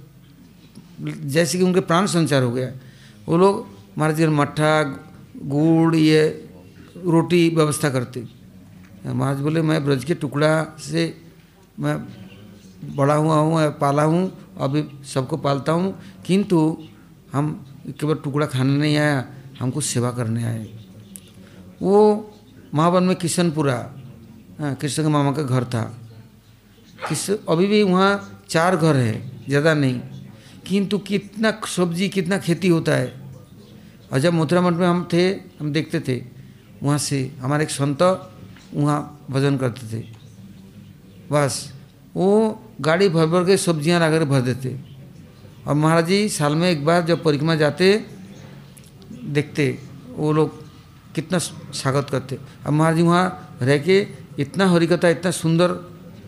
[1.01, 2.71] जैसे कि उनके प्राण संचार हो गया।
[3.29, 3.67] वो लोग
[3.99, 4.83] महाराज जी मट्ठा
[5.45, 6.23] गुड़, ये
[6.97, 8.27] रोटी व्यवस्था करते।
[9.07, 11.03] महाराज बोले, मैं ब्रज के टुकड़ा से
[11.79, 11.97] मैं
[12.97, 15.95] बड़ा हुआ हूँ पाला हूँ, अभी सबको पालता हूँ,
[16.27, 16.59] किंतु
[17.33, 17.53] हम
[17.91, 19.25] केवल टुकड़ा खाने नहीं आया,
[19.61, 20.65] हमको सेवा करने आए।
[21.83, 21.97] वो
[22.75, 23.79] महावन में किशनपुरा
[24.61, 25.83] हाँ कृष्ण के मामा का घर था।
[27.09, 30.01] किस, अभी भी वहाँ चार घर है, ज़्यादा नहीं।
[30.67, 33.13] किंतु कितना सब्ज़ी, कितना खेती होता है।
[34.13, 35.29] और जब मथुरा मठ में हम थे,
[35.61, 36.23] हम देखते थे,
[36.83, 38.03] वहाँ से हमारे एक संत
[38.75, 40.05] वहाँ भजन करते थे।
[41.31, 41.73] बस,
[42.17, 44.77] वो गाड़ी भर भर के सब्ज़ियाँ ला कर भर देते।
[45.67, 47.95] और महाराज जी साल में एक बार जब परिक्रमा जाते,
[49.13, 49.79] देखते,
[50.17, 50.66] वो लोग
[51.17, 53.97] कितना स्वागत करते। अब महाराज जी वहाँ रह के
[54.39, 55.71] इतना हरिकथा इतना सुंदर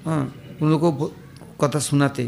[0.07, 0.23] हाँ
[0.63, 1.07] उन लोगों को
[1.61, 2.25] कथा सुनाते।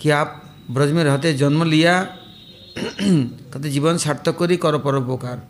[0.00, 2.02] कि आप ब्रज में रहते जन्म लिया
[2.80, 5.42] कहते जीवन सार्थक करी करो परोपकार।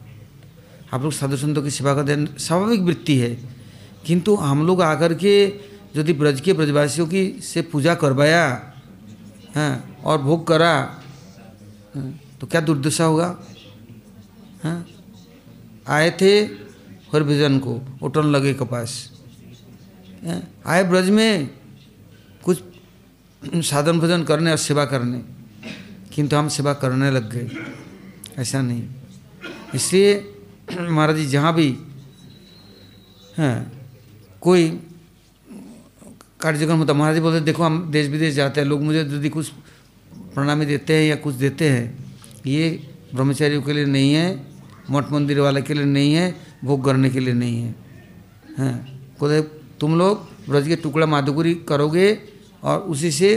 [0.92, 3.32] आप लोग साधु संतों की सेवा करते स्वाभाविक वृत्ति है।
[4.06, 5.34] किंतु हम लोग आकर के
[5.96, 8.42] यदि ब्रज के ब्रजवासियों की से पूजा करवाया
[9.54, 9.72] हाँ
[10.04, 10.72] और भोग करा
[11.94, 12.10] हाँ,
[12.40, 13.28] तो क्या दुर्दशा होगा?
[14.64, 14.86] हाँ?
[15.88, 16.40] आए थे
[17.12, 19.10] हरभजन को उठन लगे कपास।
[20.26, 21.50] हाँ, आए ब्रज में
[22.42, 22.62] कुछ
[23.64, 25.18] साधन भजन करने और सेवा करने
[26.14, 27.50] किंतु हम सेवा करने लग गए।
[28.38, 28.88] ऐसा नहीं।
[29.74, 30.36] इसलिए
[30.80, 31.78] महाराज जी जहाँ भी
[33.38, 33.72] हैं
[34.40, 34.68] कोई
[36.40, 39.48] कार्यक्रम होता महाराज जी बोलते देखो हम देश विदेश जाते हैं लोग मुझे यदि कुछ
[40.34, 42.14] प्रणामी देते हैं या कुछ देते हैं
[42.46, 44.49] ये ब्रह्मचारियों के लिए नहीं है
[44.90, 46.34] मठ मंदिर वाले के लिए नहीं है,
[46.64, 47.74] भोग करने के लिए नहीं है।
[48.58, 48.74] हैं
[49.20, 49.40] बोले
[49.80, 52.06] तुम लोग ब्रज के टुकड़ा माधुकुरी करोगे
[52.62, 53.30] और उसी से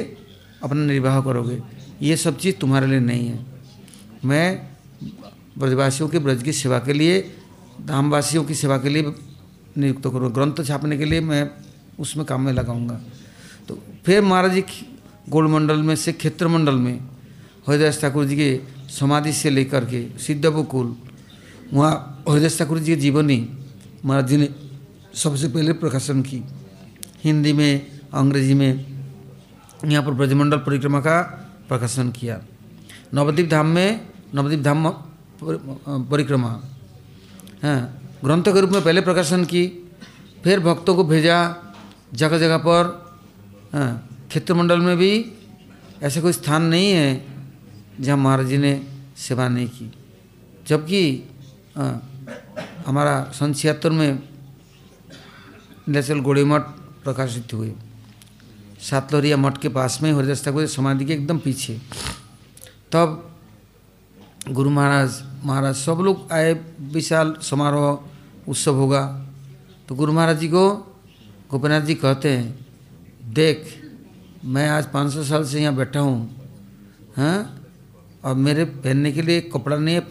[0.64, 1.62] अपना निर्वाह करोगे।
[2.02, 3.40] ये सब चीज़ तुम्हारे लिए नहीं है।
[4.26, 4.48] मैं
[5.58, 7.22] ब्रजवासियों के ब्रज की सेवा के लिए,
[7.82, 9.14] धामवासियों की सेवा के लिए
[9.78, 11.50] नियुक्त करूँ। ग्रंथ छापने के लिए मैं
[12.00, 13.00] उसमें काम में लगाऊँगा।
[13.68, 14.64] तो फिर महाराज जी
[15.30, 17.00] गोल मंडल में से क्षेत्र मंडल में
[17.68, 18.60] हरिदास ठाकुर जी के
[18.92, 20.96] समाधि से लेकर के सिद्धबकुल
[21.74, 23.38] वहाँ हरिदास ठाकुर जी की जीवनी
[24.06, 24.48] महाराज जी ने
[25.14, 26.44] सबसे पहले प्रकाशन की।
[27.24, 27.72] हिंदी में,
[28.14, 28.72] अंग्रेज़ी में,
[29.86, 31.22] यहाँ पर ब्रजमंडल परिक्रमा का
[31.70, 32.40] प्रकाशन किया।
[33.14, 33.90] नवद्वीप धाम में
[34.36, 34.90] नवद्वीप धाम
[36.10, 36.50] परिक्रमा
[37.64, 37.80] हाँ
[38.24, 39.66] ग्रंथ के रूप में पहले प्रकाशन की।
[40.44, 41.38] फिर भक्तों को भेजा
[42.14, 42.84] जगह जगह पर
[43.74, 43.92] हाँ
[44.30, 45.12] क्षेत्र मंडल में भी।
[46.04, 47.26] ऐसा कोई स्थान नहीं है
[48.00, 48.74] जहाँ महाराज जी ने
[49.18, 49.92] सेवा नहीं की।
[50.68, 51.02] जबकि
[51.76, 54.20] हमारा सन छिहत्तर में
[55.90, 56.62] नेचुरल गोड़ी मठ
[57.04, 57.74] प्रकाशित हुए
[58.80, 61.80] सातलोरिया मठ के पास में हरिदास ठाकुर समाधि के एकदम पीछे।
[62.92, 63.30] तब
[64.50, 66.54] गुरु महाराज महाराज सब लोग आए,
[66.94, 69.02] विशाल समारोह, उत्सव होगा।
[69.90, 70.70] तो गुरु महाराज जी को
[71.52, 72.66] गोपीनाथ जी कहते हैं,
[73.34, 73.66] देख,
[74.46, 76.20] मैं आज 500 साल से यहाँ बैठा हूँ
[77.18, 77.38] हाँ
[78.24, 80.02] और मेरे पहनने के लिए कपड़ा नहीं है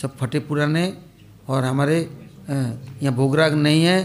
[0.00, 0.92] सब फटे पुराने
[1.48, 1.98] और हमारे
[2.50, 3.98] यहाँ भोगराग नहीं है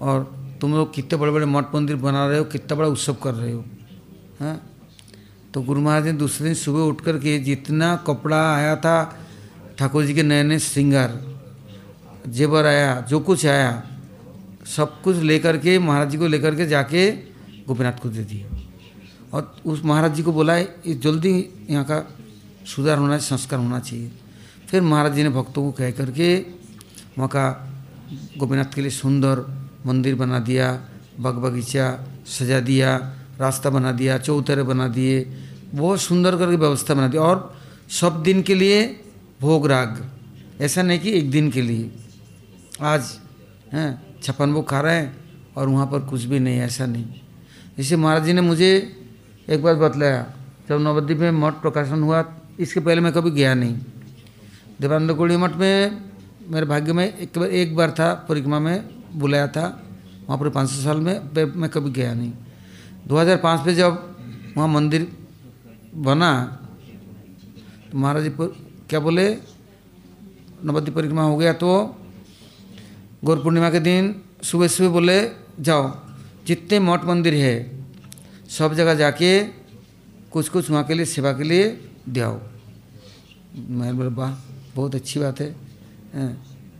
[0.00, 0.22] और
[0.60, 3.52] तुम लोग कितने बड़े बड़े मठ मंदिर बना रहे हो, कितना बड़ा उत्सव कर रहे
[3.52, 3.64] हो
[4.40, 4.60] हाँ?
[5.54, 9.18] तो गुरु महाराज ने दूसरे दिन सुबह उठ कर के जितना कपड़ा आया था,
[9.78, 11.18] ठाकुर जी के नए नए श्रृंगार
[12.28, 13.82] जेबर आया, जो कुछ आया,
[14.76, 17.10] सब कुछ लेकर के, महाराज जी को लेकर के जाके
[17.66, 18.46] गोपीनाथ को दे दिए
[19.32, 21.32] और उस महाराज जी को बोला है जल्दी
[21.70, 22.04] यहाँ का
[22.66, 24.10] सुधार होना संस्कार होना चाहिए।
[24.70, 26.34] फिर महाराज जी ने भक्तों को कह करके
[27.18, 27.44] वहाँ का
[28.38, 29.42] गोपीनाथ के लिए सुंदर
[29.86, 30.66] मंदिर बना दिया,
[31.18, 31.86] बाग बगीचा
[32.26, 32.90] सजा दिया,
[33.40, 35.26] रास्ता बना दिया, चौतरे बना दिए,
[35.74, 37.58] बहुत सुंदर करके व्यवस्था बना दी। और
[37.90, 38.78] सब दिन के लिए
[39.40, 40.10] भोग राग,
[40.60, 41.90] ऐसा नहीं कि एक दिन के लिए।
[42.80, 43.18] आज,
[43.72, 43.90] हैं,
[44.22, 45.16] छप्पन भोग खा रहे हैं
[45.56, 47.04] और वहाँ पर कुछ भी नहीं, ऐसा नहीं।
[47.78, 48.72] इसे महाराज जी ने मुझे
[49.48, 50.26] एक बार बतलाया,
[50.68, 52.24] जब नवद्वीप में मठ प्रकाशन हुआ,
[52.60, 53.76] इसके पहले मैं कभी गया नहीं।
[54.80, 55.76] देवानंद कोड़ी मठ में
[56.48, 58.76] मेरे भाग्य में एक बार एक बार था, परिक्रमा में
[59.14, 59.64] बुलाया था,
[60.26, 61.16] वहाँ पर पाँच सौ साल में,
[61.54, 62.32] मैं कभी गया नहीं।
[63.08, 63.92] 2005 में जब
[64.56, 65.06] वहाँ मंदिर
[66.00, 66.32] बना
[67.92, 68.30] तो महाराज जी
[68.88, 69.26] क्या बोले
[70.64, 71.70] नवद्वीप परिक्रमा हो गया तो
[73.24, 75.18] गौर पूर्णिमा के दिन सुबह सुबह बोले,
[75.60, 75.84] जाओ,
[76.46, 77.54] जितने मठ मंदिर है,
[78.48, 79.30] सब जगह जाके
[80.32, 81.66] कुछ कुछ वहाँ के लिए सेवा के लिए
[82.08, 82.40] दियाओ।
[83.70, 84.32] मैं बोले, वाह
[84.74, 85.48] बहुत अच्छी बात है।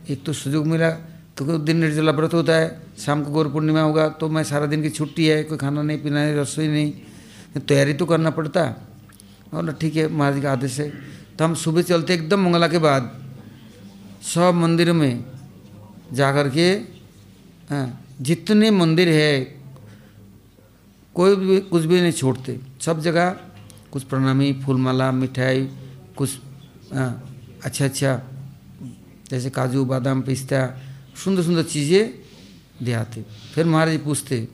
[0.09, 0.89] एक तो सुযোগ मिला
[1.35, 2.67] क्योंकि उस दिन निर्जला व्रत होता है,
[2.97, 5.97] शाम को गौर पूर्णिमा होगा तो मैं सारा दिन की छुट्टी है, कोई खाना नहीं,
[5.97, 6.91] पीना नहीं, रसोई नहीं,
[7.59, 8.61] तैयारी तो करना पड़ता।
[9.53, 10.89] और ना ठीक है, महाराज का आदेश है।
[11.35, 13.03] तो हम सुबह चलते एकदम मंगला के बाद,
[14.23, 15.23] सब मंदिर में
[16.13, 16.67] जा कर के
[18.21, 19.33] जितने मंदिर है,
[21.15, 23.35] कोई भी, कुछ भी नहीं छोड़ते। सब जगह
[23.91, 25.67] कुछ प्रणामी, फूलमाला, मिठाई,
[26.17, 26.29] कुछ
[27.63, 28.11] अच्छा अच्छा।
[29.29, 30.59] जैसे काजू, बादाम पिस्ता,
[31.15, 32.03] सुंदर सुंदर चीज़ें
[32.83, 33.21] दे आते।
[33.53, 34.47] फिर महाराज पूछते,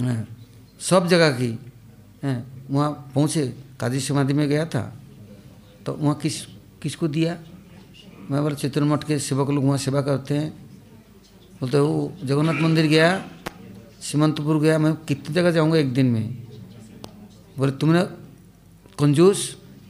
[0.00, 0.28] हैं,
[0.80, 1.50] सब जगह की,
[2.22, 2.38] हैं,
[2.70, 3.44] वहाँ पहुँचे,
[3.80, 4.82] काजी समाधि में गया था
[5.86, 6.36] तो वहाँ किस,
[6.82, 7.36] किसको दिया?
[8.30, 10.50] मैं बोला चित्रमठ के सेवक लोग वहाँ सेवा करते हैं।
[11.60, 13.08] बोलते वो जगन्नाथ मंदिर गया,
[14.00, 16.24] सीमंतपुर गया, मैं कितनी जगह जाऊँगा एक दिन में?
[17.58, 18.02] बोले, तुमने
[18.98, 19.40] कंजूस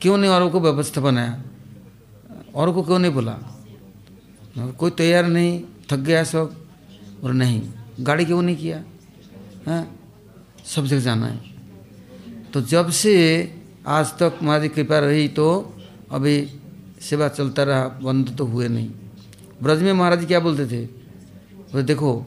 [0.01, 1.43] क्यों नहीं औरों को व्यवस्था बनाया?
[2.55, 3.39] औरों को क्यों नहीं बोला?
[4.79, 6.67] कोई तैयार नहीं, थक गया सब।
[7.25, 7.63] और नहीं,
[8.01, 8.85] गाड़ी क्यों नहीं किया?
[9.69, 9.89] है,
[10.65, 11.41] सब जगह जाना है।
[12.53, 13.15] तो जब से
[13.87, 15.75] आज तक हमारी कृपा रही तो
[16.11, 16.49] अभी
[17.01, 18.91] सेवा चलता रहा, बंद तो हुए नहीं।
[19.63, 20.87] ब्रज में महाराज क्या बोलते थे?
[20.87, 22.27] बोले, देखो,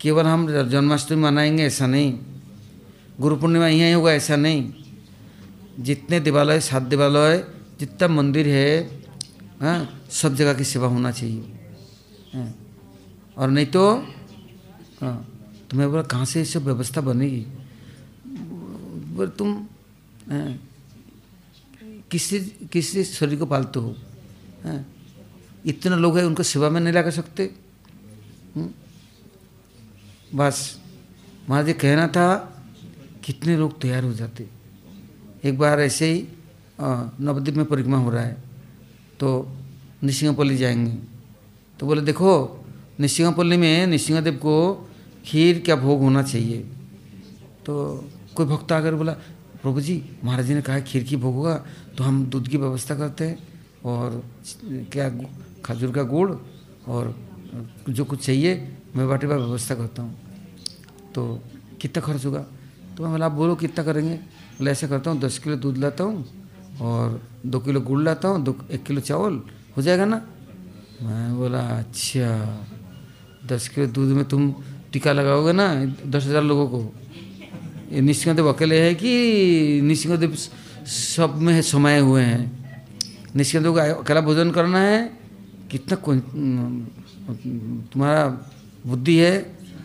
[0.00, 2.18] केवल हम जन्माष्टमी मनाएँगे ऐसा नहीं।
[3.20, 4.72] गुरु पूर्णिमा यहीं होगा ऐसा नहीं।
[5.80, 7.44] जितने देवालय, सात देवालय,
[7.80, 9.01] जितना मंदिर है
[9.62, 9.78] हाँ?
[10.10, 11.42] सब जगह की सेवा होना चाहिए।
[12.34, 12.54] हाँ,
[13.38, 13.82] और नहीं तो
[15.00, 15.16] हाँ
[15.70, 17.46] तुम्हें बोला कहाँ से ये सब व्यवस्था बनेगी?
[19.14, 19.54] बोले तुम
[20.30, 20.58] हाँ,
[22.10, 22.38] किसी
[22.72, 23.94] किसी शरीर को पालते हो।
[24.64, 24.84] हाँ,
[25.66, 27.42] इतने लोग हैं उनको सेवा में नहीं लगा सकते।
[28.54, 28.68] हम्म,
[30.34, 30.78] बस
[31.48, 32.26] महाराज जी कहना था
[33.24, 34.48] कितने लोग तैयार हो जाते।
[35.44, 36.26] एक बार ऐसे ही
[36.80, 38.51] नवद्वीप में परिक्रमा हो रहा है।
[39.22, 39.30] तो
[40.02, 40.92] निसिंहपल्ली जाएँगे।
[41.78, 42.30] तो बोले, देखो,
[43.00, 44.54] निसिंहपल्ली में निसिंहदेव को
[45.24, 46.58] खीर क्या भोग होना चाहिए।
[47.62, 47.74] तो
[48.34, 49.12] कोई भक्त आकर बोला,
[49.62, 51.54] प्रभु जी, महाराज जी ने कहा खीर की भोग होगा
[51.96, 53.38] तो हम दूध की व्यवस्था करते हैं
[53.84, 54.22] और
[54.92, 55.08] क्या
[55.64, 56.30] खजूर का गुड़
[56.88, 57.14] और
[57.88, 58.52] जो कुछ चाहिए,
[58.96, 60.14] मैं बाटी बार व्यवस्था करता हूँ।
[61.14, 61.40] तो
[61.80, 62.44] कितना खर्च होगा?
[62.96, 64.14] तो मैं बोला, आप बोलो कितना करेंगे?
[64.58, 66.41] बोले, ऐसा करता हूँ, दस किलो दूध लाता हूँ
[66.80, 69.40] और दो किलो गुड़ लाता हूँ, दो, एक किलो चावल,
[69.76, 70.22] हो जाएगा ना?
[71.02, 72.28] मैं बोला अच्छा
[73.46, 74.54] दस किलो दूध में तुम
[74.92, 75.66] टीका लगाओगे ना,
[76.06, 76.80] दस हज़ार लोगों को?
[77.92, 80.34] ये निशिंगदेव अकेले है कि निशिंगदेव
[80.86, 82.44] सब में समाये हुए हैं?
[83.36, 85.10] निशिंगदेव को अकेला भोजन करना है?
[85.70, 85.96] कितना
[87.92, 88.24] तुम्हारा
[88.86, 89.38] बुद्धि है?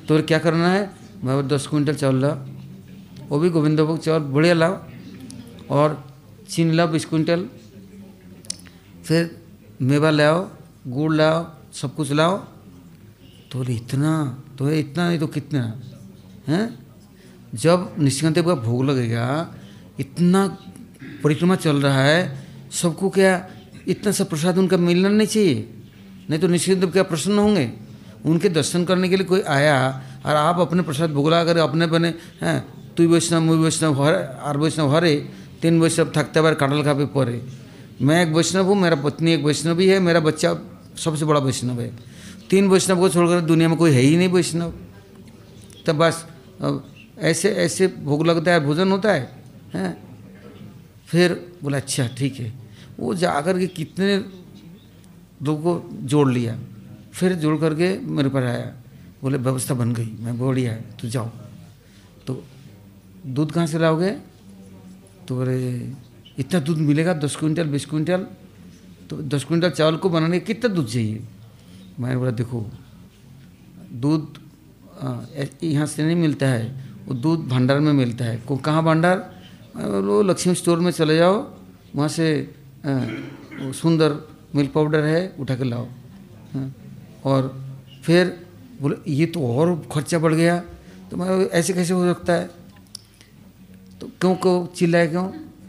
[0.08, 0.90] तो क्या करना है?
[1.24, 2.36] मैं दस क्विंटल चावल लाओ।
[3.30, 4.78] वो भी गोविंद भोग चावल बढ़िया लाओ।
[5.70, 6.07] और
[6.50, 7.50] चीन लाओ बीस कुंटल
[9.06, 9.42] फिर
[9.82, 10.50] मेवा लाओ,
[10.88, 12.38] गुड़ लाओ, सब कुछ लाओ।
[13.52, 15.82] तो बोले, इतना तो ये इतना नहीं तो कितना?
[16.48, 16.80] हैं?
[17.56, 19.56] जब निष्कंत का भोग लगेगा,
[20.00, 20.48] इतना
[21.24, 23.50] परिक्रमा चल रहा है, सबको क्या
[23.88, 25.74] इतना सा प्रसाद उनका मिलना नहीं चाहिए?
[26.30, 27.74] नहीं तो निश्चित क्या प्रसन्न होंगे?
[28.26, 32.14] उनके दर्शन करने के लिए कोई आया और आप अपने प्रसाद भुगला कर अपने बने,
[32.42, 35.30] हैं, तु वैष्णव मुई वैष्णव, हरे, आर वैष्णव, हरे
[35.62, 37.42] तीन वैष्णव थकते बार काटल खा पे परे।
[38.02, 40.54] मैं एक वैष्णव हूँ, मेरा पत्नी एक वैष्णवी है, मेरा बच्चा
[40.98, 41.92] सबसे बड़ा वैष्णव है।
[42.50, 44.74] तीन वैष्णव को छोड़कर दुनिया में कोई है ही नहीं वैष्णव।
[45.86, 46.26] तब बस
[47.20, 49.32] ऐसे ऐसे भोग लगता है, भोजन होता है,
[49.74, 49.98] हैं?
[51.08, 51.34] फिर
[51.64, 52.54] बोला अच्छा ठीक है।
[53.00, 56.58] वो जाकर के कितने लोगों को जोड़ लिया।
[57.14, 58.74] फिर जोड़ करके मेरे पर आया।
[59.22, 61.30] बोले, व्यवस्था बन गई, मैं बढ़िया है तो जाओ।
[62.28, 62.44] तो
[63.26, 64.12] दूध कहाँ से लाओगे?
[65.28, 65.58] तो बोले,
[66.40, 68.26] इतना दूध मिलेगा दस क्विंटल, बीस क्विंटल?
[69.10, 71.22] तो दस क्विंटल चावल को बनाने कितना दूध चाहिए?
[72.00, 72.66] मैंने बोला, देखो,
[73.94, 74.38] दूध
[75.64, 76.66] यहाँ से नहीं मिलता है,
[77.08, 79.18] वो दूध भंडार में मिलता है। को, कहाँ भंडार?
[79.78, 81.36] वो लक्ष्मी स्टोर में चले जाओ,
[81.96, 82.28] वहाँ से
[83.74, 84.16] सुंदर
[84.56, 85.88] मिल्क पाउडर है उठा के लाओ
[87.26, 87.42] और
[88.04, 88.26] फिर
[88.82, 90.58] बोले, ये तो और खर्चा बढ़ गया।
[91.12, 92.50] तो मैं, ऐसे कैसे हो सकता है?
[94.02, 95.28] तो क्यों क्यों चिल्लाए क्यों?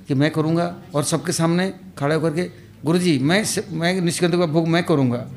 [0.08, 2.44] कि मैं करूँगा और सबके सामने खड़े होकर के
[2.84, 5.28] गुरु जी मैं मैं निष्कंत का भोग मैं करूँगा।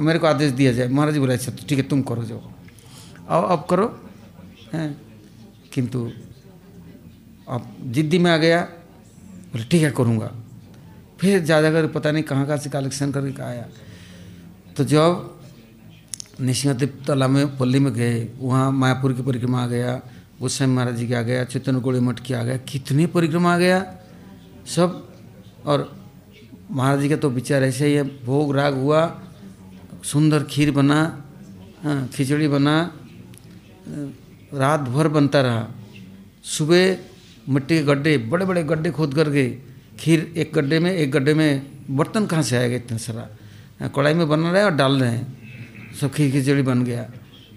[0.00, 2.42] मेरे को आदेश दिया जाए। महाराज जी बोले अच्छा तो ठीक है, तुम करो, जाओ।
[3.28, 3.86] आओ अब करो।
[4.72, 5.00] हैं?
[5.72, 6.10] किंतु
[7.48, 8.60] अब जिद्दी में आ गया।
[9.52, 10.32] बोले, ठीक है, करूँगा।
[11.20, 13.66] फिर जा जा कर, पता नहीं कहाँ कहाँ से कलेक्शन करके आया।
[14.76, 15.40] तो जब
[16.40, 20.00] निशिंगदेव तालाब में, पल्ली में गए, वहाँ मायापुर की परिक्रमा आ गया।
[20.38, 23.58] गोस्वामी महाराज जी के आ गया चैतन्य गोड़ी मठ के आ गया। कितनी परिक्रमा आ
[23.58, 23.78] गया
[24.66, 25.08] सब।
[25.66, 25.78] और
[26.70, 29.00] महाराज जी का तो विचार ऐसे ही है, भोग राग हुआ,
[30.04, 31.00] सुंदर खीर बना
[31.82, 32.74] हाँ खिचड़ी बना,
[34.54, 35.66] रात भर बनता रहा।
[36.44, 36.96] सुबह
[37.48, 39.44] मिट्टी के गड्ढे बड़े बड़े गड्ढे खोद करके
[39.98, 41.50] खीर एक गड्ढे में, एक गड्ढे में
[41.90, 43.88] बर्तन कहाँ से आएगा इतना सारा?
[43.88, 47.02] कढ़ाई में बना रहे हैं और डाल रहे हैं। सब खीर खिचड़ी बन गया।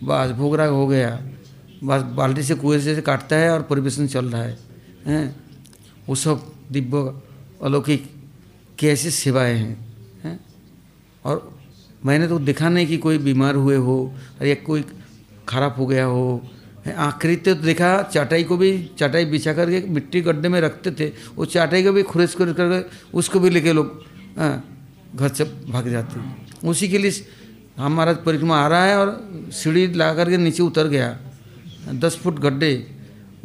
[0.03, 1.09] बस, भोग राग हो गया।
[1.81, 4.57] बस बाल्टी से कुएँ से काटता है और परिवेशन चल रहा है,
[5.05, 5.35] हैं?
[6.07, 7.13] वो सब दिव्य
[7.63, 8.09] अलौकिक
[8.79, 9.77] कैसे सेवाएँ हैं
[10.23, 10.39] हैं?
[11.25, 11.59] और
[12.05, 13.97] मैंने तो देखा नहीं कि कोई बीमार हुए हो
[14.41, 14.83] या कोई
[15.47, 16.49] खराब हो गया हो
[16.87, 21.45] आखिरी तो देखा चाटाई को भी, चाटाई बिछा करके मिट्टी गड्ढे में रखते थे, वो
[21.45, 22.79] चाटाई को भी खुरेस खुरेस करके
[23.17, 23.87] उसको भी लेके लोग
[25.15, 26.21] घर से भाग जाते
[26.67, 27.25] उसी के लिए
[27.77, 29.09] हमारा परिक्रमा आ रहा है और
[29.53, 31.17] सीढ़ी ला करके नीचे उतर गया।
[31.89, 32.71] दस फुट गड्ढे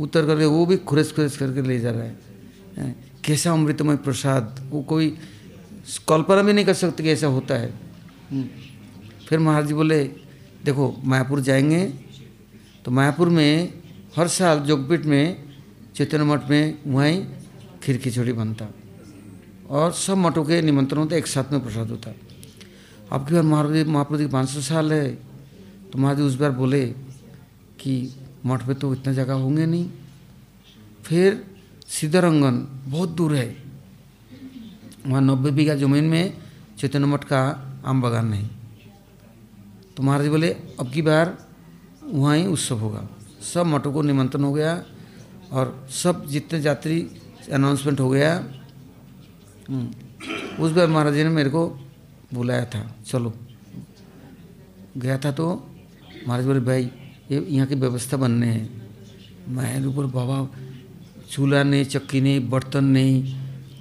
[0.00, 4.60] उतर करके वो भी खुरेस खुरेस करके ले जा रहा है। कैसा अमृतमय प्रसाद?
[4.70, 5.08] वो कोई
[6.08, 7.72] कल्पना भी नहीं कर सकते कि ऐसा होता है।
[9.28, 10.04] फिर महाराज जी बोले,
[10.64, 11.86] देखो, मायापुर जाएँगे
[12.84, 13.72] तो मायापुर में
[14.16, 15.44] हर साल जोगपीठ में
[15.94, 17.24] चैतन्य मठ में वहीं
[17.82, 18.68] खीर खिचड़ी बनता
[19.68, 22.14] और सब मठों के निमंत्रण होते, एक साथ में प्रसाद होता।
[23.12, 25.08] अब की बार महाराज महाप्रभु जी पाँच सौ साल है।
[25.90, 26.86] तो महाराज उस बार बोले
[27.80, 27.94] कि
[28.46, 29.90] मठ पे तो इतना जगह होंगे नहीं।
[31.04, 31.44] फिर
[31.88, 33.48] सीधरंगन बहुत दूर है।
[35.06, 36.32] वहाँ नब्बे बीघा ज़मीन में
[36.78, 37.40] चैतन्य मठ का
[37.86, 38.48] आम बागान नहीं।
[39.96, 40.48] तो महाराज बोले,
[40.80, 41.36] अब की बार
[42.04, 43.08] वहाँ ही उत्सव होगा।
[43.44, 44.72] सब मठों को निमंत्रण हो गया
[45.52, 46.98] और सब जितने यात्री
[47.52, 48.32] अनाउंसमेंट हो गया
[50.60, 51.66] उस बार महाराज जी ने मेरे को
[52.34, 53.32] बुलाया था, चलो।
[54.96, 55.46] गया था तो
[56.28, 56.90] महाराज बोले, भाई
[57.30, 58.90] ये यहाँ की व्यवस्था बनने हैं।
[59.48, 60.48] मैं ऊपर बाबा
[61.30, 63.34] चूल्हा नहीं, चक्की नहीं, बर्तन नहीं,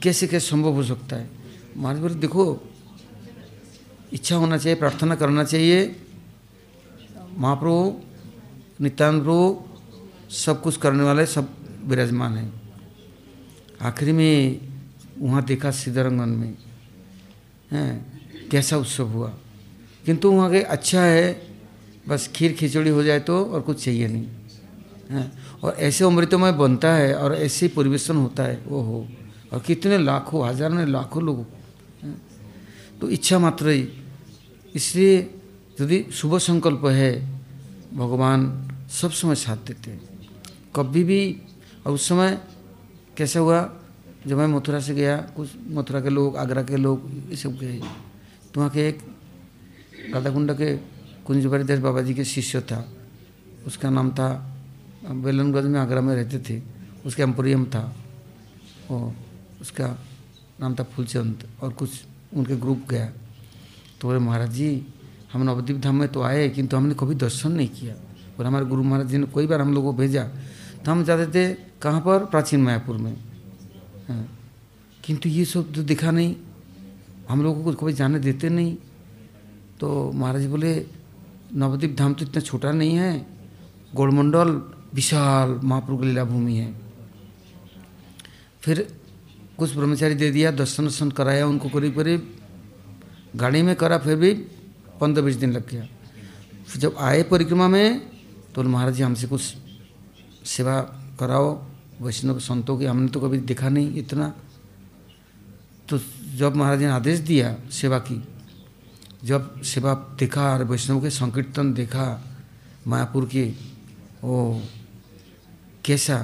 [0.03, 1.29] कैसे कैसे संभव हो सकता है?
[1.77, 2.61] महाराज बोले, देखो,
[4.13, 5.95] इच्छा होना चाहिए, प्रार्थना करना चाहिए।
[7.37, 8.01] महाप्रभु
[8.81, 9.63] नित्यानंद प्रभु,
[10.29, 11.49] सब कुछ करने वाले सब
[11.85, 12.53] विराजमान हैं।
[13.81, 14.59] आखिरी में
[15.19, 16.57] वहाँ देखा सीधारंगन में,
[17.71, 18.21] हैं,
[18.51, 19.33] कैसा उत्सव हुआ।
[20.05, 21.54] किंतु वहाँ के अच्छा है
[22.07, 24.27] बस खीर खिचड़ी हो जाए तो और कुछ चाहिए नहीं।
[25.09, 25.31] है।
[25.63, 29.07] और ऐसे अमृतमय बनता है और ऐसे परिवेशन होता है वो हो
[29.53, 31.45] और कितने लाखों, हज़ार में लाखों लोग।
[33.01, 33.87] तो इच्छा मात्र ही।
[34.75, 35.17] इसलिए
[35.81, 37.11] यदि शुभ संकल्प है,
[37.93, 38.41] भगवान
[38.91, 40.01] सब समय साथ देते हैं।
[40.75, 41.21] कभी भी,
[41.85, 42.39] और उस समय
[43.17, 43.59] कैसा हुआ,
[44.27, 47.79] जब मैं मथुरा से गया, कुछ मथुरा के लोग, आगरा के लोग, ये सब गए।
[48.53, 48.99] तो वहाँ के एक
[50.13, 50.73] राधाकुंड के
[51.25, 52.79] कुंजबारी दास बाबा जी के शिष्य था।
[53.67, 54.27] उसका नाम था,
[55.05, 56.61] बेलनगंज में आगरा में रहते थे।
[57.05, 57.83] उसका एम्पोरियम था।
[58.91, 59.13] और
[59.61, 59.87] उसका
[60.61, 61.89] नाम था फूलचंद और कुछ
[62.33, 63.05] उनके ग्रुप गया।
[63.99, 64.69] तो बोले महाराज जी
[65.33, 67.95] हम नवद्वीप धाम में तो आए, किंतु हमने कभी दर्शन नहीं किया।
[68.37, 70.23] और हमारे गुरु महाराज जी ने कई बार हम लोगों को भेजा
[70.85, 72.25] तो हम जाते थे कहाँ पर?
[72.25, 73.13] प्राचीन मायापुर में।
[74.07, 74.25] हाँ।
[75.03, 76.35] किंतु ये सब तो दिखा नहीं।
[77.29, 78.75] हम लोगों को कभी जाने देते नहीं।
[79.79, 80.73] तो महाराज बोले
[81.53, 83.25] नवद्वीप धाम तो इतना छोटा नहीं है,
[83.95, 84.49] गोलमंडल
[84.93, 86.73] विशाल महाप्रभु की लीला भूमि है।
[88.61, 88.87] फिर
[89.57, 92.33] कुछ ब्रह्मचारी दे दिया, दर्शन वर्शन कराया, उनको करीब करीब
[93.35, 94.33] गाड़ी में करा, फिर भी
[95.01, 95.87] पंद्रह बीस दिन लग गया।
[96.67, 98.01] फिर जब आए परिक्रमा में
[98.55, 99.41] तो महाराज जी, हमसे कुछ
[100.45, 100.79] सेवा
[101.19, 101.47] कराओ,
[102.01, 104.33] वैष्णव संतों की, हमने तो कभी देखा नहीं इतना।
[105.89, 105.99] तो
[106.35, 108.15] जब महाराज ने आदेश दिया सेवा की
[109.25, 112.05] जब सेवा देखा और वैष्णव के संकीर्तन देखा,
[112.87, 113.51] मायापुर के,
[114.23, 114.59] ओ
[115.85, 116.17] कैसा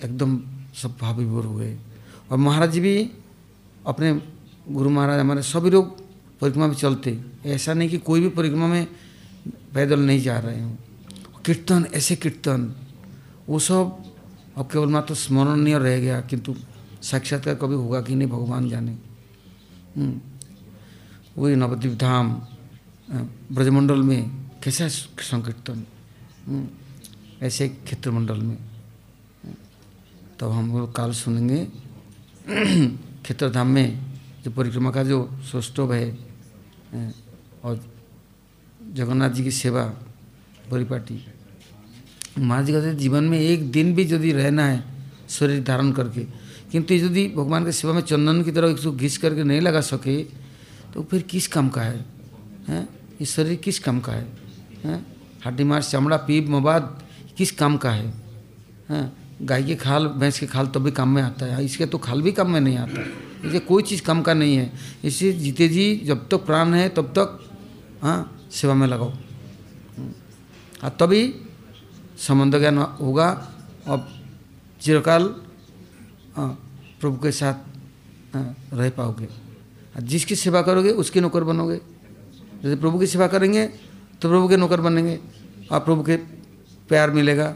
[0.00, 0.40] एकदम
[0.74, 1.76] सब भाव विभोर हुए।
[2.30, 3.10] और महाराज जी भी
[3.86, 4.12] अपने
[4.68, 5.98] गुरु महाराज, हमारे सभी लोग
[6.40, 8.86] परिक्रमा में चलते। ऐसा नहीं कि कोई भी परिक्रमा में
[9.74, 10.74] पैदल नहीं जा रहे हों।
[11.46, 12.72] कीर्तन, ऐसे कीर्तन,
[13.48, 14.04] वो सब
[14.56, 16.54] अब केवल मात्र तो स्मरणीय रह गया, किंतु
[17.02, 19.05] साक्षात्कार कभी होगा कि नहीं, भगवान जाने।
[21.38, 22.42] वही नवद्वीप धाम
[23.52, 25.86] ब्रजमंडल में कैसा संकीर्तन?
[26.46, 26.68] हम्म।
[27.42, 29.56] ऐसे क्षेत्रमंडल में। तब
[30.40, 31.68] तो हम लोग काल सुनेंगे।
[33.22, 34.02] क्षेत्रधाम में
[34.44, 36.18] जो परिक्रमा का जो सौष्टव है
[37.64, 37.94] और
[38.92, 39.84] जगन्नाथ जी की सेवा,
[40.70, 41.26] परिपाटी।
[42.38, 44.84] महाराज जी कहते जीवन में एक दिन भी यदि रहना है,
[45.28, 46.45] शरीर धारण करके
[46.76, 50.16] किंतु यदि भगवान के सेवा में चंदन की तरह एक घिस करके नहीं लगा सके
[50.92, 52.04] तो फिर किस काम का है?
[52.68, 52.88] हैं?
[53.20, 54.26] ये शरीर किस काम का है?
[54.84, 55.06] हैं?
[55.46, 57.02] हड्डी मांस चमड़ा, पीप मवाद
[57.36, 58.12] किस काम का है?
[58.88, 59.12] हैं?
[59.42, 62.22] गाय के खाल, भैंस के खाल तब भी काम में आता है, इसके तो खाल
[62.22, 63.00] भी काम में नहीं आता।
[63.44, 64.72] इसलिए कोई चीज़ काम का नहीं है।
[65.04, 67.50] इसलिए जीते जी, जब तक तो प्राण है, तब तक
[68.02, 69.12] हाँ सेवा में लगाओ।
[70.84, 71.34] और तभी
[72.18, 73.28] संबंध ज्ञान होगा,
[73.88, 74.08] और
[74.80, 75.34] चिरकाल
[77.06, 77.54] प्रभु के साथ
[78.74, 79.28] रह पाओगे।
[80.02, 81.76] जिसकी सेवा करोगे उसके नौकर बनोगे।
[82.62, 83.66] जैसे प्रभु की सेवा करेंगे
[84.18, 85.18] तो प्रभु के नौकर बनेंगे
[85.70, 86.16] और प्रभु के
[86.90, 87.46] प्यार मिलेगा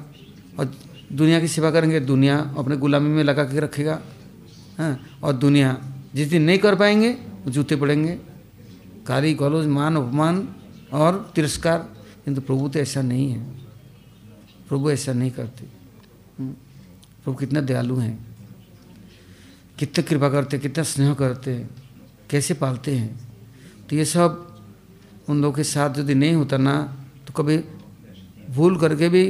[0.59, 0.74] और
[1.12, 4.01] दुनिया की सेवा करेंगे दुनिया अपने गुलामी में लगा के रखेगा
[4.78, 5.82] हाँ और दुनिया
[6.14, 7.11] जिस दिन नहीं कर पाएँगे
[7.44, 8.18] वो जूते पड़ेंगे।
[9.07, 10.55] कारी गलोज मान अपमान
[10.92, 11.78] और तिरस्कार
[12.24, 13.42] किंतु प्रभु तो ऐसा नहीं है।
[14.68, 15.66] प्रभु ऐसा नहीं करते।
[16.38, 16.53] हम्म,
[17.24, 18.29] प्रभु कितना दयालु हैं।
[19.80, 21.68] कितना कृपा करते हैं कितना स्नेह करते हैं
[22.30, 23.12] कैसे पालते हैं।
[23.88, 24.46] तो ये सब
[25.28, 26.74] उन लोगों के साथ यदि नहीं होता ना
[27.26, 27.56] तो कभी
[28.50, 29.24] भूल करके भी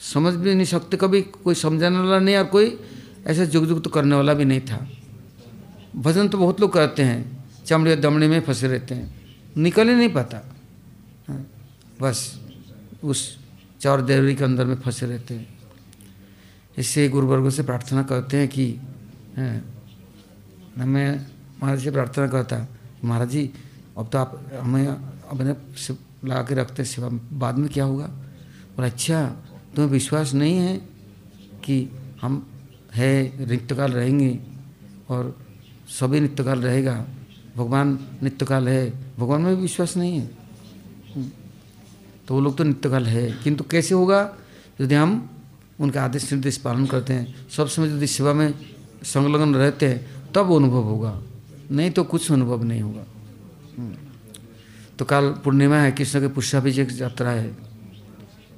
[0.00, 2.78] समझ भी नहीं सकते कभी कोई समझाने वाला नहीं और कोई
[3.26, 4.78] ऐसा जुग जुग तो करने वाला भी नहीं था।
[5.96, 7.20] भजन तो बहुत लोग करते हैं
[7.66, 9.06] चमड़े दमड़े में फंसे रहते हैं
[9.56, 10.40] निकल ही नहीं पाता।
[11.28, 11.44] हाँ,
[12.00, 12.18] बस
[13.04, 13.20] उस
[13.80, 15.48] चार देवरी के अंदर में फंसे रहते हैं।
[16.78, 18.66] इससे गुरुवर्गों से प्रार्थना करते हैं कि
[19.38, 21.26] हाँ, मैं
[21.62, 22.66] महाराज से प्रार्थना करता
[23.04, 23.50] महाराज जी
[23.98, 25.52] अब तो आप हमें अपने
[26.28, 28.10] ला के रखते सेवा बाद में क्या होगा
[28.78, 29.26] और अच्छा
[29.74, 30.76] तुम्हें विश्वास नहीं है
[31.64, 31.90] कि
[32.22, 32.46] हम
[32.94, 34.38] है नित्यकाल रहेंगे
[35.10, 35.36] और
[35.88, 37.06] सभी नित्यकाल रहेगा
[37.56, 38.82] भगवान नित्यकाल है
[39.18, 40.30] भगवान में भी विश्वास नहीं है।
[42.28, 44.20] तो वो लोग तो नित्यकाल है। किंतु कैसे होगा?
[44.80, 45.30] यदि हम
[45.80, 48.73] उनके आदेश निर्देश पालन करते हैं सब समय यदि सेवा में
[49.04, 51.22] संलग्न रहते हैं, तब अनुभव होगा।
[51.70, 53.04] नहीं तो कुछ अनुभव नहीं होगा।
[53.78, 53.94] हम्म।
[54.98, 57.56] तो कल पूर्णिमा है, कृष्ण के पुष्पाभिषेक यात्रा है।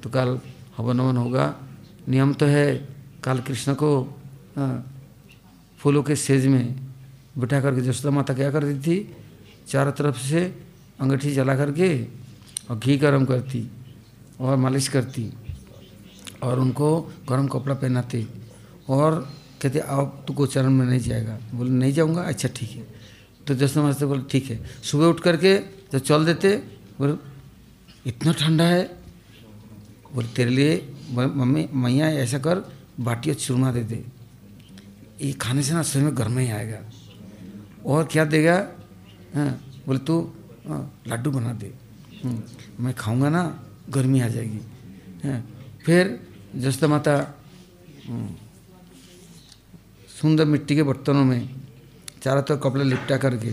[0.03, 0.39] तो कल
[0.77, 1.55] हवन हवन होगा,
[2.09, 2.87] नियम तो है,
[3.23, 4.19] कल कृष्ण को
[5.79, 6.75] फूलों के सेज में
[7.37, 9.15] बिठा करके जसोदा माता क्या करती थी?
[9.67, 10.63] चारों तरफ़ से
[10.99, 12.05] अंगठी जला करके
[12.69, 13.71] और घी गर्म करती
[14.39, 15.33] और मालिश करती
[16.43, 18.27] और उनको गर्म कपड़ा पहनाती
[18.89, 19.29] और
[19.61, 22.83] कहते अब तो गोचरण में नहीं जाएगा। बोले नहीं जाऊँगा। अच्छा ठीक है।
[23.47, 25.53] तो जसोदा माता बोले ठीक है। सुबह उठ करके
[25.91, 26.49] जब चल देते
[26.99, 27.13] बोले
[28.05, 28.83] इतना ठंडा है।
[30.13, 30.71] बोले तेरे लिए
[31.11, 32.57] मम्मी मैया ऐसा कर
[32.99, 33.99] बाटी और चूरमा दे दे।
[35.21, 36.79] ये खाने से ना शरीर में गर्म ही आएगा।
[37.85, 38.55] और क्या देगा?
[39.35, 39.51] हाँ
[39.87, 40.15] बोले तू
[40.67, 41.71] हाँ, लड्डू बना दे।
[42.23, 42.41] हम्म,
[42.83, 43.41] मैं खाऊँगा ना
[43.89, 44.61] गर्मी आ जाएगी।
[45.23, 45.39] हाँ
[45.85, 46.19] फिर
[46.55, 47.13] जसता माता
[48.07, 48.27] हम्म,
[50.17, 51.49] सुंदर मिट्टी के बर्तनों में
[52.23, 53.49] चारों तरफ़ कपड़े लिपटा करके,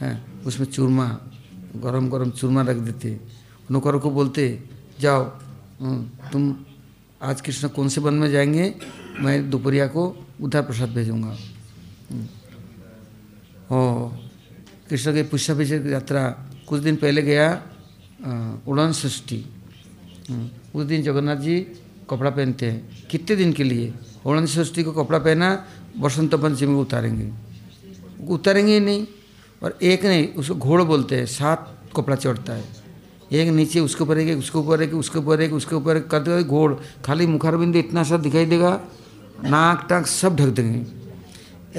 [0.00, 1.06] हैं, उसमें चूरमा,
[1.76, 3.20] गरम गरम चूरमा रख देते।
[3.70, 4.42] नौकरों को बोलते,
[5.00, 5.24] जाओ
[6.32, 6.42] तुम
[7.22, 8.74] आज कृष्ण कौन से वन में जाएँगे?
[9.20, 10.02] मैं दोपहरिया को
[10.42, 11.36] उधर प्रसाद भेजूँगा।
[13.70, 14.28] और
[14.90, 16.22] कृष्ण के पुष्पाभिषेक यात्रा
[16.68, 17.48] कुछ दिन पहले गया
[18.68, 19.44] उड़न षष्ठी
[20.74, 21.56] उस दिन जगन्नाथ जी
[22.10, 23.92] कपड़ा पहनते हैं। कितने दिन के लिए?
[24.26, 25.48] उड़न षष्ठी को कपड़ा पहना
[26.00, 27.32] बसंत पंचमी को उतारेंगे।
[28.28, 29.06] उतारेंगे ही नहीं,
[29.62, 32.64] और एक नहीं उसको घोड़ बोलते हैं, सात कपड़ा चढ़ता है।
[33.32, 36.30] एक नीचे, उसके ऊपर एक, उसके ऊपर एक, उसके ऊपर एक, उसके ऊपर एक, करते
[36.30, 36.74] करते घोड़,
[37.04, 38.80] खाली मुखारबिंद इतना सा दिखाई देगा,
[39.44, 40.86] नाक टाक सब ढक देंगे।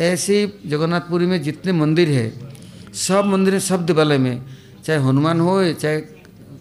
[0.01, 2.51] ऐसे जगन्नाथपुरी में जितने मंदिर है,
[2.93, 4.45] सब मंदिर सब दिवालय में,
[4.83, 6.01] चाहे हनुमान हो, चाहे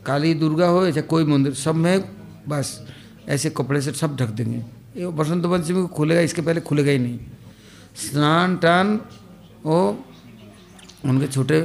[0.06, 2.04] काली दुर्गा हो, चाहे कोई मंदिर, सब में
[2.48, 2.86] बस
[3.28, 4.58] ऐसे कपड़े से सब ढक देंगे।
[4.96, 7.18] ये बसंत पंचमी को खुलेगा, इसके पहले खुलेगा ही नहीं।
[7.94, 9.00] स्नान टान
[9.64, 9.78] वो
[11.04, 11.58] उनके छोटे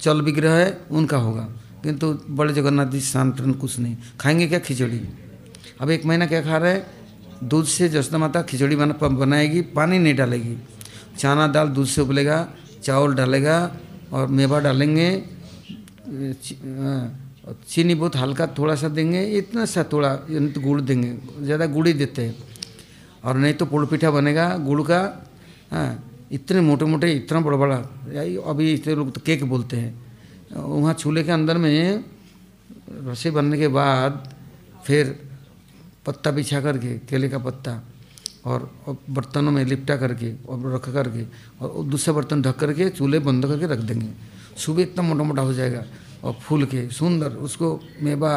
[0.00, 1.42] चल विग्रह है, उनका होगा।
[1.82, 5.00] किंतु तो बड़े जगन्नाथ जी शांत कुछ नहीं। खाएँगे क्या खिचड़ी?
[5.80, 6.86] अब एक महीना क्या खा रहे हैं?
[7.44, 10.56] दूध से जसना माता खिचड़ी बना, बनाएगी, पानी नहीं डालेगी।
[11.18, 12.48] चना दाल दूध से उबलेगा,
[12.82, 13.56] चावल डालेगा
[14.12, 15.10] और मेवा डालेंगे
[17.68, 20.14] चीनी बहुत हल्का थोड़ा सा देंगे, इतना सा थोड़ा
[20.48, 22.34] तो गुड़ देंगे, ज़्यादा गुड़ ही देते हैं।
[23.24, 25.00] और नहीं तो पुड़ पीठा बनेगा, गुड़ का
[25.70, 25.90] हाँ
[26.32, 27.76] इतने मोटे मोटे इतना बड़ा बड़ा
[28.44, 29.92] अभी इतने लोग तो केक बोलते हैं।
[30.52, 32.04] वहाँ चूल्हे के अंदर में
[33.06, 34.12] रसोई बनने के बाद
[34.84, 35.18] फिर
[36.06, 37.72] पत्ता बिछा करके, केले का पत्ता,
[38.44, 38.70] और
[39.08, 41.22] बर्तनों में लिपटा करके और रख करके,
[41.60, 44.08] और दूसरे बर्तन ढक करके चूल्हे बंद करके रख देंगे।
[44.56, 45.82] सुबह इतना मोटा मोटा हो जाएगा,
[46.24, 48.32] और फूल के, सुंदर, उसको मेवा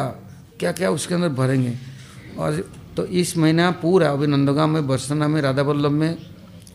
[0.58, 1.74] क्या क्या उसके अंदर भरेंगे।
[2.38, 2.64] और
[2.98, 6.18] तो इस महीना पूरा अभी नंदगांव में बरसना में राधा वल्लभ में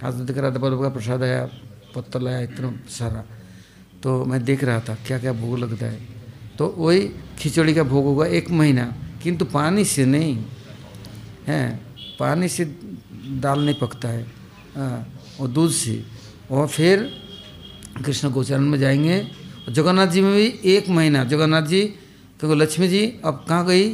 [0.03, 1.43] आज देख राधा वल्लभ का प्रसाद आया
[1.95, 3.24] पत्तल आया इतना सारा।
[4.03, 5.99] तो मैं देख रहा था क्या क्या भोग लगता है।
[6.57, 6.99] तो वही
[7.39, 8.86] खिचड़ी का भोग होगा एक महीना
[9.24, 10.38] किंतु पानी से नहीं
[11.47, 11.61] है
[12.19, 12.65] पानी से
[13.43, 14.24] दाल नहीं पकता है
[14.78, 15.07] हाँ,
[15.39, 16.03] और दूध से।
[16.51, 17.03] और फिर
[18.05, 19.28] कृष्ण गोचरण में जाएँगे
[19.69, 21.82] जगन्नाथ जी में भी एक महीना जगन्नाथ जी
[22.39, 23.93] क्योंकि लक्ष्मी जी अब कहाँ गई?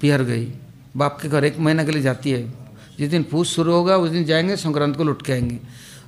[0.00, 0.52] पिहर गई।
[0.96, 2.54] बाप के घर एक महीना के लिए जाती है।
[2.98, 5.58] जिस दिन पूछ शुरू होगा, उस दिन जाएँगे, संक्रांत को लुट के आएँगे।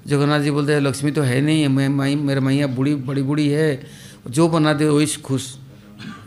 [0.06, 3.22] जगन्नाथ जी बोलते हैं, लक्ष्मी तो है नहीं है मैं माई मेरा मैया बूढ़ी, बड़ी
[3.22, 3.86] बूढ़ी है,
[4.30, 5.58] जो बना दे वही खुश।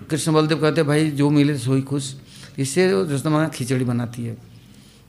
[0.09, 2.15] कृष्ण बलदेव कहते भाई, जो मिले वही खुश।
[2.59, 4.37] इससे जसना खिचड़ी बनाती है।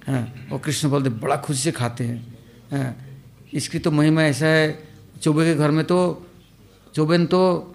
[0.07, 2.39] हाँ और कृष्ण बलदेव बड़ा खुशी से खाते हैं।
[2.73, 2.97] हाँ
[3.55, 4.89] इसकी तो महिमा ऐसा है,
[5.23, 6.27] चौबे के घर में तो
[6.95, 7.75] चौबेन तो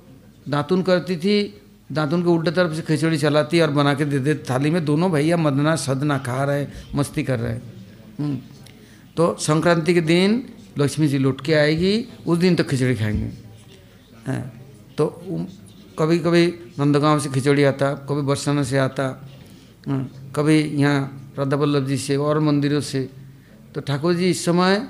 [0.49, 4.35] दातुन करती थी दातुन के उल्टे तरफ़ से खिचड़ी चलाती और बना के दे दे
[4.49, 6.65] थाली में, दोनों भैया मदना, सदना खा रहे
[6.95, 7.57] मस्ती कर रहे
[8.19, 8.37] हम्म।
[9.17, 10.43] तो संक्रांति के दिन
[10.77, 11.93] लक्ष्मी जी लौट के आएगी,
[12.25, 13.29] उस दिन तो खिचड़ी खाएँगे।
[14.97, 15.05] तो
[15.99, 16.45] कभी कभी
[16.79, 19.07] नंदगांव से खिचड़ी आता, कभी बरसाना से आता
[20.35, 23.09] कभी यहाँ राधा वल्लभ जी से, और मंदिरों से।
[23.73, 24.87] तो ठाकुर जी इस समय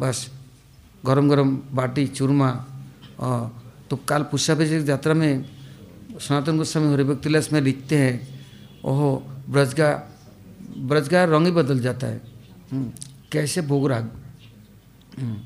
[0.00, 0.30] बस
[1.06, 2.50] गरम गरम बाटी, चूरमा
[3.90, 5.44] तो काल पुष्पाभिषेक यात्रा में
[6.18, 8.14] सनातन गोस्वामी हरिभक्तिलास में लिखते हैं
[8.84, 9.00] ओह
[9.50, 9.88] ब्रज का
[10.88, 12.20] ब्रज का रंग ही बदल जाता है।
[12.72, 12.90] हम्म,
[13.32, 14.10] कैसे भोगराग?
[15.18, 15.36] हम्म,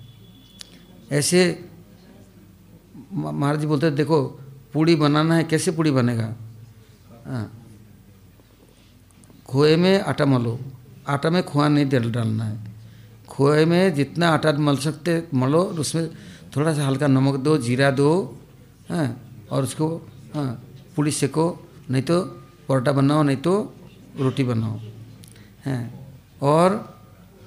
[1.13, 1.41] ऐसे
[3.13, 4.21] महाराज जी बोलते हैं देखो
[4.73, 6.35] पूड़ी बनाना है कैसे पूड़ी बनेगा?
[7.27, 7.47] हाँ।
[9.49, 10.59] खोए में आटा मलो
[11.09, 12.57] आटा में खोआ नहीं डल डालना है।
[13.29, 16.09] खोए में जितना आटा मल सकते मलो उसमें
[16.57, 18.11] थोड़ा सा हल्का नमक दो जीरा दो
[18.91, 19.09] हाँ
[19.51, 19.89] और उसको
[20.39, 20.55] हाँ
[20.95, 21.45] पूड़ी सेको
[21.91, 22.17] नहीं तो
[22.71, 23.53] परोठा बनाओ नहीं तो
[24.15, 24.79] रोटी बनाओ।
[25.67, 25.83] हैं
[26.39, 26.71] और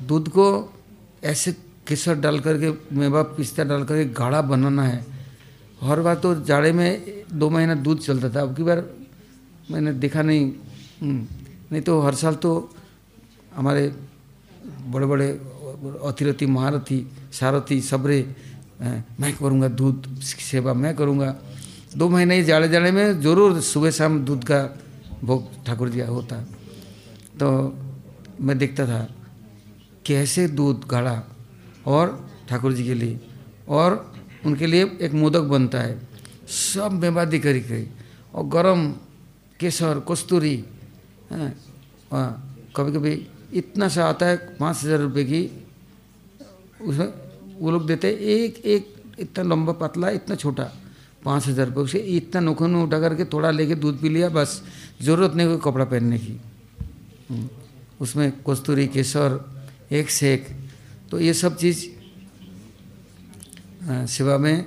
[0.03, 0.47] दूध को
[1.23, 1.51] ऐसे
[1.87, 4.99] केसर डाल करके मेवा पिस्ता डाल करके गाढ़ा बनाना है।
[5.79, 8.83] हर बार तो जाड़े में दो महीना दूध चलता था अब की बार
[9.71, 10.51] मैंने देखा नहीं।
[11.01, 11.21] हम्म,
[11.71, 12.51] नहीं तो हर साल तो
[13.55, 13.87] हमारे
[14.91, 15.29] बड़े बड़े
[16.03, 16.99] अतिरथी महारथी
[17.31, 18.19] सारथी सबरे
[19.15, 21.31] मैं करूँगा दूध सेवा मैं करूँगा।
[21.91, 24.59] दो महीने ही जाड़े जाड़े में ज़रूर सुबह शाम दूध का
[25.23, 26.35] भोग ठाकुर जी होता।
[27.39, 27.47] तो
[28.41, 29.07] मैं देखता था,
[30.05, 31.21] कैसे दूध गाढ़ा
[31.87, 33.19] और ठाकुर जी के लिए
[33.69, 34.13] और
[34.45, 35.99] उनके लिए एक मोदक बनता है।
[36.47, 37.87] सब बेबादी करी करी।
[38.33, 38.87] और गरम
[39.59, 40.55] केसर, कस्तूरी
[42.11, 42.29] हाँ
[42.75, 43.13] कभी कभी
[43.53, 45.41] इतना सा आता है, पाँच हज़ार रुपये की
[46.81, 47.13] उसमें
[47.59, 50.71] वो लोग देते एक एक, इतना लंबा, पतला, इतना छोटा।
[51.25, 54.61] पाँच हज़ार रुपये उसे इतना नोखन में उठा करके थोड़ा लेके दूध पी लिया बस।
[55.01, 56.39] ज़रूरत नहीं कोई कपड़ा पहनने की।
[57.29, 57.49] हम्म,
[58.01, 59.39] उसमें कस्तूरी केसर
[59.91, 60.47] एक से एक
[61.11, 61.85] तो ये सब चीज़
[64.07, 64.65] सेवा में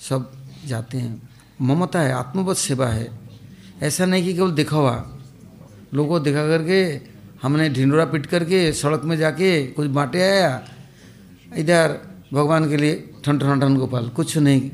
[0.00, 0.32] सब
[0.66, 1.22] जाते हैं।
[1.60, 3.08] ममता है आत्मबोध सेवा है।
[3.82, 4.94] ऐसा नहीं कि केवल दिखावा।
[5.94, 6.78] लोगों को दिखा करके
[7.42, 10.52] हमने ढिंडोरा पिट करके सड़क में जाके कुछ बांटे आया
[11.56, 11.96] इधर
[12.32, 14.70] भगवान के लिए ठन ठन ठन गोपाल कुछ नहीं।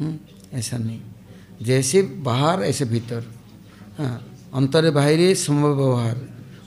[0.00, 0.18] हम्म,
[0.52, 1.00] ऐसा नहीं।
[1.62, 3.24] जैसे बाहर ऐसे भीतर।
[3.98, 6.16] हाँ अंतरे बाहरी संभव व्यवहार।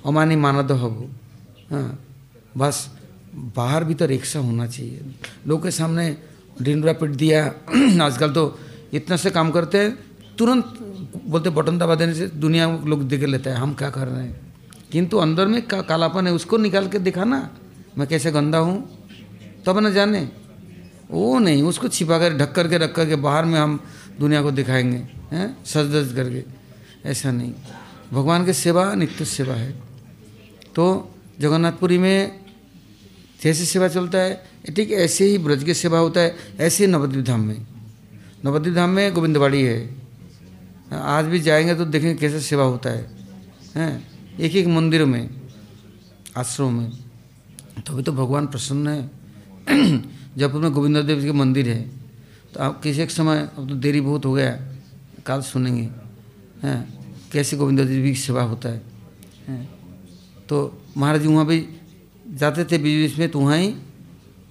[0.05, 1.15] अमानी मानद हब
[1.71, 1.99] हाँ
[2.57, 2.89] बस
[3.35, 5.01] बाहर भीतर एक सा होना चाहिए।
[5.47, 6.17] लोग के सामने
[6.61, 7.45] डिंडरा पिट दिया।
[8.05, 8.59] आजकल तो
[8.93, 9.97] इतना से काम करते हैं
[10.37, 10.65] तुरंत
[11.27, 14.53] बोलते बटन दबा देने से दुनिया लोग देख लेता है हम क्या कर रहे हैं?
[14.91, 17.49] किंतु अंदर में का कालापन है उसको निकाल के दिखाना।
[17.97, 18.94] मैं कैसे गंदा हूँ?
[19.65, 20.29] तब न जाने।
[21.11, 23.79] वो नहीं, उसको छिपा कर ढक करके रख करके बाहर में हम
[24.19, 24.97] दुनिया को दिखाएँगे,
[25.35, 25.65] हैं?
[25.65, 26.43] सज दज करके।
[27.09, 27.53] ऐसा नहीं।
[28.13, 29.71] भगवान की सेवा, नित्य सेवा है।
[30.75, 32.39] तो जगन्नाथपुरी में
[33.43, 34.43] जैसे सेवा चलता है,
[34.75, 37.65] ठीक ऐसे ही ब्रज की सेवा होता है, ऐसे ही नवद्वीप धाम में।
[38.45, 39.95] नवद्वीप धाम में गोविंदवाड़ी है।
[40.93, 43.09] आज भी जाएँगे तो देखेंगे कैसे सेवा होता है,
[43.75, 44.07] हैं?
[44.39, 45.29] एक एक मंदिर में,
[46.37, 49.24] आश्रम में। तभी तो तो भगवान प्रसन्न है।
[50.37, 51.81] जयपुर में गोविंद देव जी के मंदिर है
[52.53, 54.51] तो आप किसी एक समय अब तो देरी बहुत हो गया
[55.25, 55.89] काल सुनेंगे,
[56.63, 56.79] हैं,
[57.31, 59.65] कैसे गोविंद देव जी की सेवा होता है
[60.49, 60.57] तो
[60.97, 61.59] महाराज जी वहाँ भी
[62.33, 63.73] जाते थे, बीच बीच में तो वहाँ ही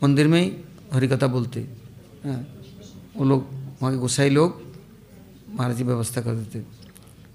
[0.03, 0.51] मंदिर में ही
[0.93, 1.61] हरिकथा बोलते,
[2.25, 2.47] हैं।
[3.17, 3.47] वो लोग,
[3.83, 4.61] वहाँ के गुस्साई लोग
[5.51, 6.63] महाराज जी व्यवस्था कर देते।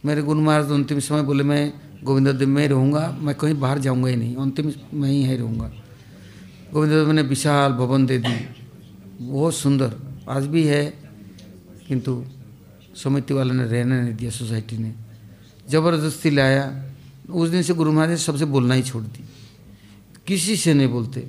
[0.06, 1.74] मेरे गुरु महाराज अंतिम समय बोले, मैं
[2.04, 5.72] गोविंद देव में ही रहूँगा, मैं कहीं बाहर जाऊँगा ही नहीं, अंतिम मैं ही रहूँगा।
[6.74, 8.36] गोविंद देव ने विशाल भवन दे दी।
[9.22, 9.96] बहुत सुंदर।
[10.30, 10.84] आज भी है,
[11.88, 12.24] किंतु
[12.96, 14.94] समिति वाले ने रहने नहीं दिया सोसाइटी ने।
[15.70, 16.66] ज़बरदस्ती लाया।
[17.30, 19.24] उस दिन से गुरु महाराज ने सबसे बोलना ही छोड़ दी
[20.28, 21.28] किसी से नहीं बोलते।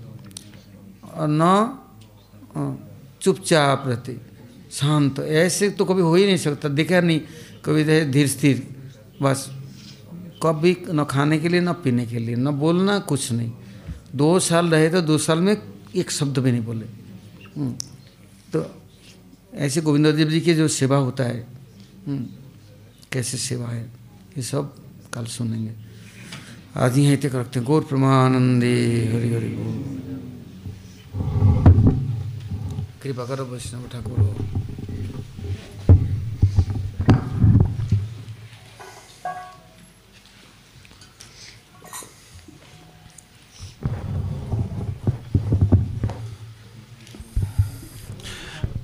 [1.15, 1.43] और न
[3.23, 4.17] चुपचाप रहते।
[4.73, 7.21] शांत। ऐसे तो कभी हो ही नहीं सकता। देखा नहीं।
[7.65, 8.57] कभी धीर स्थिर।
[9.23, 9.49] बस।
[10.43, 13.53] कभी न खाने के लिए, न पीने के लिए। न बोलना कुछ नहीं।
[14.15, 15.57] दो साल रहे तो दो साल में
[15.97, 16.87] एक शब्द भी नहीं बोले।
[17.57, 17.73] हम्म,
[18.53, 18.59] तो
[19.55, 21.47] ऐसे गोविंद देव जी की जो सेवा होता है
[22.07, 22.27] हम्म,
[23.13, 23.83] कैसे सेवा है
[24.37, 24.75] ये सब
[25.15, 25.73] कल सुनेंगे।
[26.77, 28.75] आज यहीं तक रखते हैं। गौर प्रमानंदे
[29.13, 29.51] हरि हरि
[33.03, 34.60] कृपा करो वैष्णव ठाकुर।